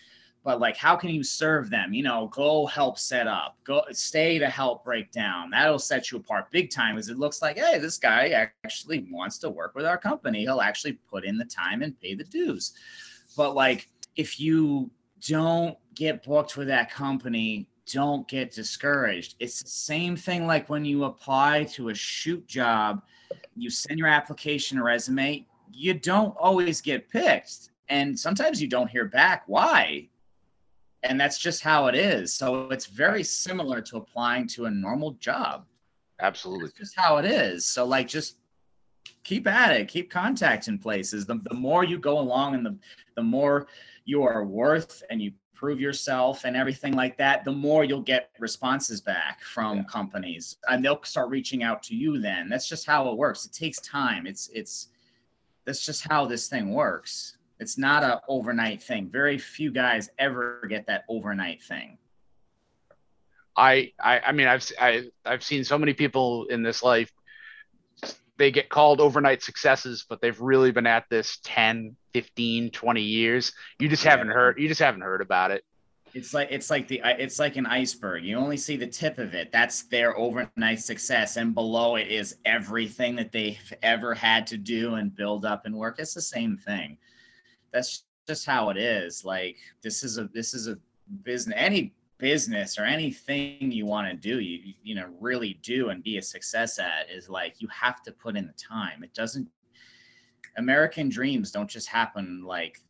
but 0.47 0.61
like 0.61 0.77
how 0.77 0.95
can 0.95 1.11
you 1.11 1.25
serve 1.25 1.71
them? 1.71 1.93
You 1.93 2.05
know 2.05 2.31
go 2.33 2.67
help 2.67 3.01
set 3.01 3.27
up. 3.27 3.57
Go 3.65 3.83
stay 3.91 4.39
to 4.39 4.49
help 4.49 4.85
break 4.85 5.11
down. 5.11 5.51
That'll 5.51 5.81
set 5.81 6.13
you 6.13 6.19
apart 6.19 6.53
big 6.53 6.71
time 6.71 6.97
as 6.97 7.09
it 7.09 7.19
looks 7.19 7.43
like 7.43 7.59
hey 7.59 7.79
this 7.81 7.99
guy 7.99 8.49
actually 8.65 9.09
wants 9.11 9.39
to 9.39 9.51
work 9.51 9.75
with 9.75 9.85
our 9.85 9.99
company. 9.99 10.43
He'll 10.43 10.61
actually 10.61 10.93
put 11.11 11.25
in 11.25 11.37
the 11.37 11.45
time 11.45 11.83
and 11.83 12.01
pay 12.01 12.15
the 12.15 12.23
dues. 12.23 12.75
But 13.37 13.57
like 13.57 13.89
if 14.15 14.39
you 14.39 14.89
don't 15.27 15.77
get 15.97 16.23
booked 16.23 16.57
with 16.57 16.69
that 16.69 16.93
company 16.93 17.69
don't 17.93 18.29
get 18.29 18.53
discouraged. 18.53 19.35
It's 19.41 19.63
the 19.63 19.69
same 19.69 20.17
thing 20.17 20.47
like 20.47 20.69
when 20.69 20.85
you 20.85 21.05
apply 21.05 21.65
to 21.73 21.89
a 21.89 21.95
shoot 21.95 22.47
job 22.47 23.03
you 23.57 23.69
send 23.69 23.99
your 23.99 24.09
application 24.09 24.79
or 24.79 24.85
resume 24.85 25.45
you 25.73 25.95
don't 25.95 26.37
always 26.39 26.81
get 26.81 27.09
picked 27.09 27.71
and 27.89 28.17
sometimes 28.17 28.63
you 28.63 28.69
don't 28.69 28.89
hear 28.89 29.07
back. 29.07 29.43
Why 29.49 30.09
and 31.07 31.21
that's 31.21 31.39
just 31.39 31.63
how 31.63 31.87
it 31.87 31.95
is. 31.95 32.33
So 32.33 32.69
it's 32.71 32.87
very 32.87 33.23
similar 33.23 33.81
to 33.83 33.97
applying 33.97 34.47
to 34.49 34.67
a 34.67 34.71
normal 34.71 35.13
job. 35.13 35.65
Absolutely. 36.21 36.67
that's 36.67 36.79
just 36.79 36.97
how 36.99 37.19
it 37.19 37.25
is. 37.27 37.67
So 37.67 37.85
like 37.85 38.09
just 38.09 38.39
keep 39.23 39.47
at 39.47 39.73
it 39.73 39.89
keep 39.89 40.11
contacting 40.11 40.79
places. 40.79 41.27
The, 41.27 41.41
the 41.49 41.55
more 41.55 41.85
you 41.85 41.99
go 41.99 42.19
along 42.19 42.55
and 42.55 42.65
the, 42.65 42.77
the 43.17 43.23
more 43.23 43.67
you 44.05 44.23
are 44.23 44.45
worth 44.45 45.03
and 45.11 45.21
you 45.21 45.33
prove 45.55 45.81
yourself 45.81 46.45
and 46.45 46.55
everything 46.57 46.93
like 46.93 47.17
that 47.17 47.43
the 47.45 47.53
more 47.53 47.83
you'll 47.83 48.03
get 48.03 48.31
responses 48.39 49.01
back 49.01 49.41
from 49.43 49.79
Yeah. 49.79 49.85
companies 49.85 50.57
and 50.69 50.85
they'll 50.85 51.03
start 51.03 51.31
reaching 51.31 51.63
out 51.63 51.83
to 51.85 51.95
you 51.95 52.19
then. 52.21 52.49
That's 52.49 52.69
just 52.69 52.87
how 52.87 53.09
it 53.11 53.17
works. 53.17 53.45
It 53.47 53.53
takes 53.53 53.79
time. 53.81 54.27
It's 54.27 54.49
it's 54.53 54.89
that's 55.65 55.85
just 55.85 56.07
how 56.09 56.27
this 56.27 56.49
thing 56.49 56.73
works 56.73 57.36
it's 57.59 57.79
not 57.79 58.03
a 58.03 58.21
overnight 58.29 58.83
thing 58.83 59.09
very 59.11 59.39
few 59.39 59.71
guys 59.71 60.09
ever 60.19 60.67
get 60.69 60.87
that 60.87 61.05
overnight 61.09 61.63
thing 61.63 61.99
I, 63.59 63.93
I, 63.99 64.21
I 64.21 64.33
mean, 64.33 64.49
I've, 64.49 64.71
I, 64.79 65.05
I've 65.25 65.43
seen 65.43 65.65
so 65.65 65.79
many 65.79 65.95
people 65.95 66.45
in 66.51 66.63
this 66.63 66.83
life 66.83 67.11
they 68.39 68.51
get 68.51 68.69
called 68.69 69.01
overnight 69.01 69.43
successes, 69.43 70.05
but 70.09 70.21
they've 70.21 70.41
really 70.41 70.71
been 70.71 70.87
at 70.87 71.05
this 71.09 71.39
10, 71.45 71.97
15, 72.13 72.71
20 72.71 73.01
years. 73.01 73.53
You 73.79 73.89
just 73.89 74.05
haven't 74.05 74.29
heard 74.29 74.59
you 74.59 74.69
just 74.69 74.81
haven't 74.81 75.01
heard 75.01 75.21
about 75.21 75.51
it. 75.51 75.65
It's 76.15 76.33
like 76.33 76.49
it's 76.51 76.71
like 76.71 76.89
the 76.89 77.01
it's 77.05 77.39
like 77.39 77.57
an 77.57 77.67
iceberg. 77.67 78.25
You 78.25 78.37
only 78.37 78.57
see 78.57 78.77
the 78.77 78.87
tip 78.87 79.19
of 79.19 79.35
it. 79.35 79.53
That's 79.53 79.83
their 79.85 80.17
overnight 80.17 80.81
success, 80.81 81.37
and 81.37 81.55
below 81.55 81.97
it 81.97 82.09
is 82.09 82.37
everything 82.45 83.17
that 83.17 83.33
they've 83.33 83.73
ever 83.83 84.15
had 84.15 84.47
to 84.49 84.57
do 84.57 84.95
and 84.95 85.15
build 85.15 85.45
up 85.45 85.67
and 85.67 85.75
work. 85.75 85.97
It's 85.99 86.15
the 86.15 86.23
same 86.23 86.57
thing. 86.57 86.97
That's 87.77 88.05
just 88.27 88.47
how 88.47 88.71
it 88.71 88.79
is. 88.79 89.23
Like 89.23 89.59
this 89.83 90.03
is 90.03 90.17
a 90.17 90.31
this 90.33 90.55
is 90.55 90.67
a 90.67 90.79
business. 91.23 91.55
Any 91.59 91.95
business 92.17 92.79
or 92.79 92.85
anything 92.85 93.71
you 93.71 93.85
want 93.85 94.09
to 94.09 94.17
do, 94.17 94.41
you 94.41 94.73
you 94.83 94.95
know 94.95 95.09
really 95.21 95.59
do 95.63 95.91
and 95.91 96.03
be 96.03 96.17
a 96.17 96.23
success 96.23 96.79
at 96.79 97.11
is 97.11 97.29
like 97.29 97.61
you 97.61 97.69
have 97.69 98.03
to 98.05 98.13
put 98.13 98.35
in 98.35 98.47
the 98.47 98.55
time. 98.55 99.05
It 99.05 99.13
doesn't. 99.13 99.47
American 100.57 101.11
dreams 101.11 101.51
don't 101.51 101.69
just 101.69 101.87
happen 101.87 102.43
like 102.47 102.81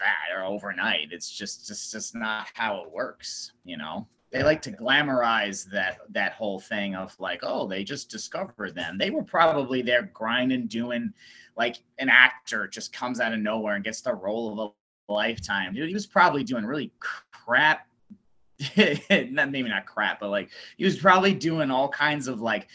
that 0.00 0.36
or 0.36 0.42
overnight. 0.42 1.12
It's 1.12 1.30
just 1.30 1.68
just 1.68 1.92
just 1.92 2.16
not 2.16 2.48
how 2.54 2.82
it 2.82 2.90
works. 2.90 3.52
You 3.64 3.76
know 3.76 4.08
they 4.34 4.42
like 4.42 4.60
to 4.62 4.72
glamorize 4.72 5.64
that 5.70 6.00
that 6.10 6.32
whole 6.32 6.58
thing 6.58 6.96
of 6.96 7.14
like 7.20 7.40
oh 7.44 7.68
they 7.68 7.84
just 7.84 8.10
discovered 8.10 8.74
them. 8.74 8.98
They 8.98 9.10
were 9.10 9.22
probably 9.22 9.80
there 9.80 10.10
grinding 10.12 10.66
doing 10.66 11.14
like 11.56 11.76
an 12.00 12.08
actor 12.08 12.66
just 12.66 12.92
comes 12.92 13.20
out 13.20 13.32
of 13.32 13.38
nowhere 13.38 13.76
and 13.76 13.84
gets 13.84 14.00
the 14.00 14.12
role 14.12 14.52
of 14.52 14.72
a 15.08 15.12
lifetime. 15.12 15.72
Dude 15.72 15.88
he 15.88 15.94
was 15.94 16.08
probably 16.08 16.42
doing 16.42 16.66
really 16.66 16.90
crap. 16.98 17.86
Not 18.76 19.52
maybe 19.52 19.68
not 19.68 19.86
crap 19.86 20.18
but 20.18 20.30
like 20.30 20.50
he 20.76 20.84
was 20.84 20.96
probably 20.96 21.34
doing 21.34 21.70
all 21.70 21.88
kinds 21.88 22.26
of 22.26 22.40
like 22.40 22.66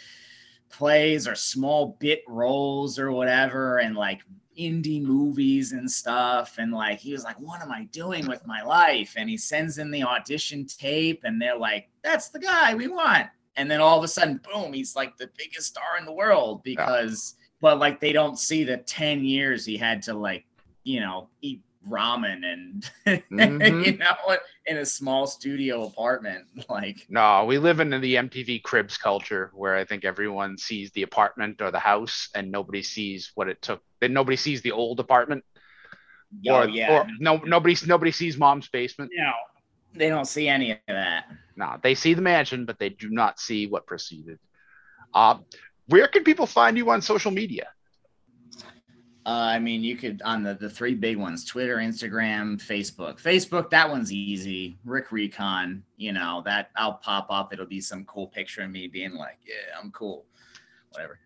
plays 0.69 1.27
or 1.27 1.35
small 1.35 1.97
bit 1.99 2.23
roles 2.27 2.97
or 2.97 3.11
whatever 3.11 3.79
and 3.79 3.95
like 3.97 4.21
indie 4.59 5.01
movies 5.01 5.71
and 5.71 5.89
stuff. 5.89 6.57
And 6.57 6.71
like, 6.71 6.99
he 6.99 7.11
was 7.11 7.23
like, 7.23 7.39
What 7.39 7.61
am 7.61 7.71
I 7.71 7.85
doing 7.85 8.27
with 8.27 8.45
my 8.45 8.61
life? 8.61 9.13
And 9.17 9.29
he 9.29 9.37
sends 9.37 9.77
in 9.77 9.91
the 9.91 10.03
audition 10.03 10.65
tape, 10.65 11.21
and 11.23 11.41
they're 11.41 11.57
like, 11.57 11.89
That's 12.03 12.29
the 12.29 12.39
guy 12.39 12.75
we 12.75 12.87
want. 12.87 13.27
And 13.55 13.69
then 13.69 13.81
all 13.81 13.97
of 13.97 14.03
a 14.03 14.07
sudden, 14.07 14.39
boom, 14.51 14.73
he's 14.73 14.95
like 14.95 15.17
the 15.17 15.29
biggest 15.37 15.67
star 15.67 15.97
in 15.99 16.05
the 16.05 16.13
world 16.13 16.63
because, 16.63 17.35
yeah. 17.37 17.45
but 17.61 17.79
like, 17.79 17.99
they 17.99 18.13
don't 18.13 18.39
see 18.39 18.63
the 18.63 18.77
10 18.77 19.25
years 19.25 19.65
he 19.65 19.75
had 19.75 20.01
to 20.03 20.13
like, 20.13 20.45
you 20.83 21.01
know, 21.01 21.29
eat 21.41 21.61
ramen 21.87 22.43
and 22.43 22.91
mm-hmm. 23.31 23.83
you 23.83 23.97
know 23.97 24.37
in 24.65 24.77
a 24.77 24.85
small 24.85 25.25
studio 25.25 25.83
apartment 25.83 26.45
like 26.69 27.05
no 27.09 27.45
we 27.45 27.57
live 27.57 27.79
in 27.79 27.89
the 27.89 28.15
mtv 28.15 28.61
cribs 28.63 28.97
culture 28.97 29.49
where 29.53 29.75
i 29.75 29.85
think 29.85 30.03
everyone 30.03 30.57
sees 30.57 30.91
the 30.91 31.03
apartment 31.03 31.61
or 31.61 31.71
the 31.71 31.79
house 31.79 32.29
and 32.35 32.51
nobody 32.51 32.83
sees 32.83 33.31
what 33.35 33.47
it 33.47 33.61
took 33.61 33.81
then 34.01 34.13
nobody 34.13 34.37
sees 34.37 34.61
the 34.61 34.71
old 34.71 34.99
apartment 34.99 35.43
oh, 36.47 36.55
or, 36.55 36.69
yeah. 36.69 37.01
or 37.01 37.07
no 37.19 37.37
nobody 37.37 37.75
nobody 37.85 38.11
sees 38.11 38.37
mom's 38.37 38.67
basement 38.67 39.11
no 39.13 39.31
they 39.93 40.09
don't 40.09 40.27
see 40.27 40.47
any 40.47 40.71
of 40.71 40.77
that 40.87 41.25
no 41.55 41.77
they 41.81 41.95
see 41.95 42.13
the 42.13 42.21
mansion 42.21 42.65
but 42.65 42.79
they 42.79 42.89
do 42.89 43.09
not 43.09 43.39
see 43.39 43.67
what 43.67 43.85
preceded 43.85 44.39
uh, 45.13 45.37
where 45.87 46.07
can 46.07 46.23
people 46.23 46.45
find 46.45 46.77
you 46.77 46.89
on 46.91 47.01
social 47.01 47.31
media 47.31 47.67
uh, 49.25 49.51
I 49.53 49.59
mean, 49.59 49.83
you 49.83 49.95
could 49.95 50.23
on 50.23 50.41
the 50.41 50.55
the 50.55 50.69
three 50.69 50.95
big 50.95 51.17
ones: 51.17 51.45
Twitter, 51.45 51.75
Instagram, 51.75 52.59
Facebook. 52.59 53.21
Facebook, 53.21 53.69
that 53.69 53.87
one's 53.87 54.11
easy. 54.11 54.79
Rick 54.85 55.11
Recon, 55.11 55.83
you 55.97 56.13
know 56.13 56.41
that 56.45 56.71
I'll 56.75 56.95
pop 56.95 57.27
up. 57.29 57.53
It'll 57.53 57.67
be 57.67 57.79
some 57.79 58.05
cool 58.05 58.25
picture 58.25 58.63
of 58.63 58.71
me 58.71 58.87
being 58.87 59.13
like, 59.13 59.37
"Yeah, 59.45 59.77
I'm 59.79 59.91
cool," 59.91 60.25
whatever. 60.91 61.19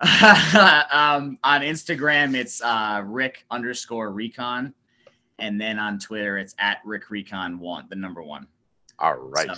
um, 0.90 1.38
on 1.44 1.60
Instagram, 1.60 2.34
it's 2.34 2.62
uh, 2.62 3.02
Rick 3.04 3.44
underscore 3.50 4.10
Recon, 4.10 4.72
and 5.38 5.60
then 5.60 5.78
on 5.78 5.98
Twitter, 5.98 6.38
it's 6.38 6.54
at 6.58 6.78
Rick 6.84 7.10
Recon 7.10 7.58
one, 7.58 7.86
the 7.90 7.96
number 7.96 8.22
one. 8.22 8.46
All 8.98 9.14
right. 9.14 9.48
So, 9.48 9.54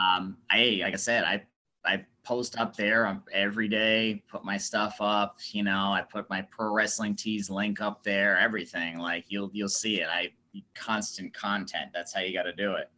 um, 0.00 0.36
I 0.50 0.80
like 0.82 0.94
I 0.94 0.96
said, 0.96 1.22
I 1.22 1.44
I 1.84 2.04
post 2.24 2.58
up 2.58 2.74
there 2.74 3.20
every 3.32 3.68
day, 3.68 4.24
put 4.28 4.44
my 4.44 4.56
stuff 4.56 4.96
up. 5.00 5.38
You 5.52 5.62
know, 5.62 5.92
I 5.92 6.02
put 6.02 6.28
my 6.28 6.42
pro 6.42 6.72
wrestling 6.72 7.14
tees 7.14 7.48
link 7.48 7.80
up 7.80 8.02
there, 8.02 8.36
everything. 8.38 8.98
Like 8.98 9.26
you'll 9.28 9.50
you'll 9.52 9.68
see 9.68 10.00
it. 10.00 10.08
I 10.08 10.32
constant 10.74 11.32
content. 11.34 11.90
That's 11.94 12.12
how 12.12 12.20
you 12.20 12.32
got 12.32 12.44
to 12.44 12.52
do 12.52 12.74
it. 12.74 12.90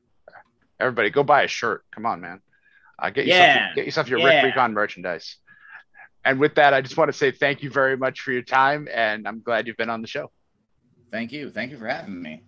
Everybody, 0.80 1.10
go 1.10 1.22
buy 1.22 1.42
a 1.42 1.48
shirt. 1.48 1.84
Come 1.90 2.06
on, 2.06 2.20
man. 2.20 2.40
Uh, 2.98 3.10
get 3.10 3.26
yourself 3.26 3.46
yeah. 3.46 3.74
get 3.74 3.84
yourself 3.84 4.08
your 4.08 4.18
yeah. 4.20 4.36
Rick 4.36 4.44
Recon 4.44 4.72
merchandise. 4.72 5.36
And 6.26 6.40
with 6.40 6.56
that, 6.56 6.74
I 6.74 6.80
just 6.80 6.96
want 6.96 7.08
to 7.08 7.16
say 7.16 7.30
thank 7.30 7.62
you 7.62 7.70
very 7.70 7.96
much 7.96 8.20
for 8.20 8.32
your 8.32 8.42
time, 8.42 8.88
and 8.92 9.28
I'm 9.28 9.40
glad 9.40 9.68
you've 9.68 9.76
been 9.76 9.88
on 9.88 10.02
the 10.02 10.08
show. 10.08 10.32
Thank 11.12 11.30
you. 11.30 11.50
Thank 11.50 11.70
you 11.70 11.78
for 11.78 11.86
having 11.86 12.20
me. 12.20 12.42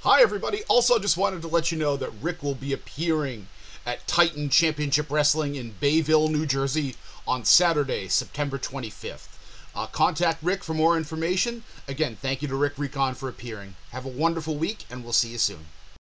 Hi, 0.00 0.22
everybody. 0.22 0.62
Also, 0.68 0.98
just 0.98 1.16
wanted 1.16 1.40
to 1.42 1.48
let 1.48 1.70
you 1.70 1.78
know 1.78 1.96
that 1.96 2.10
Rick 2.20 2.42
will 2.42 2.56
be 2.56 2.72
appearing 2.72 3.46
at 3.86 4.04
Titan 4.08 4.48
Championship 4.48 5.08
Wrestling 5.08 5.54
in 5.54 5.74
Bayville, 5.78 6.26
New 6.26 6.46
Jersey 6.46 6.96
on 7.28 7.44
Saturday, 7.44 8.08
September 8.08 8.58
25th. 8.58 9.28
Uh, 9.76 9.86
contact 9.86 10.42
Rick 10.42 10.64
for 10.64 10.74
more 10.74 10.96
information. 10.96 11.62
Again, 11.86 12.16
thank 12.16 12.42
you 12.42 12.48
to 12.48 12.56
Rick 12.56 12.76
Recon 12.76 13.14
for 13.14 13.28
appearing. 13.28 13.76
Have 13.92 14.04
a 14.04 14.08
wonderful 14.08 14.56
week, 14.56 14.84
and 14.90 15.04
we'll 15.04 15.12
see 15.12 15.28
you 15.28 15.38
soon. 15.38 15.66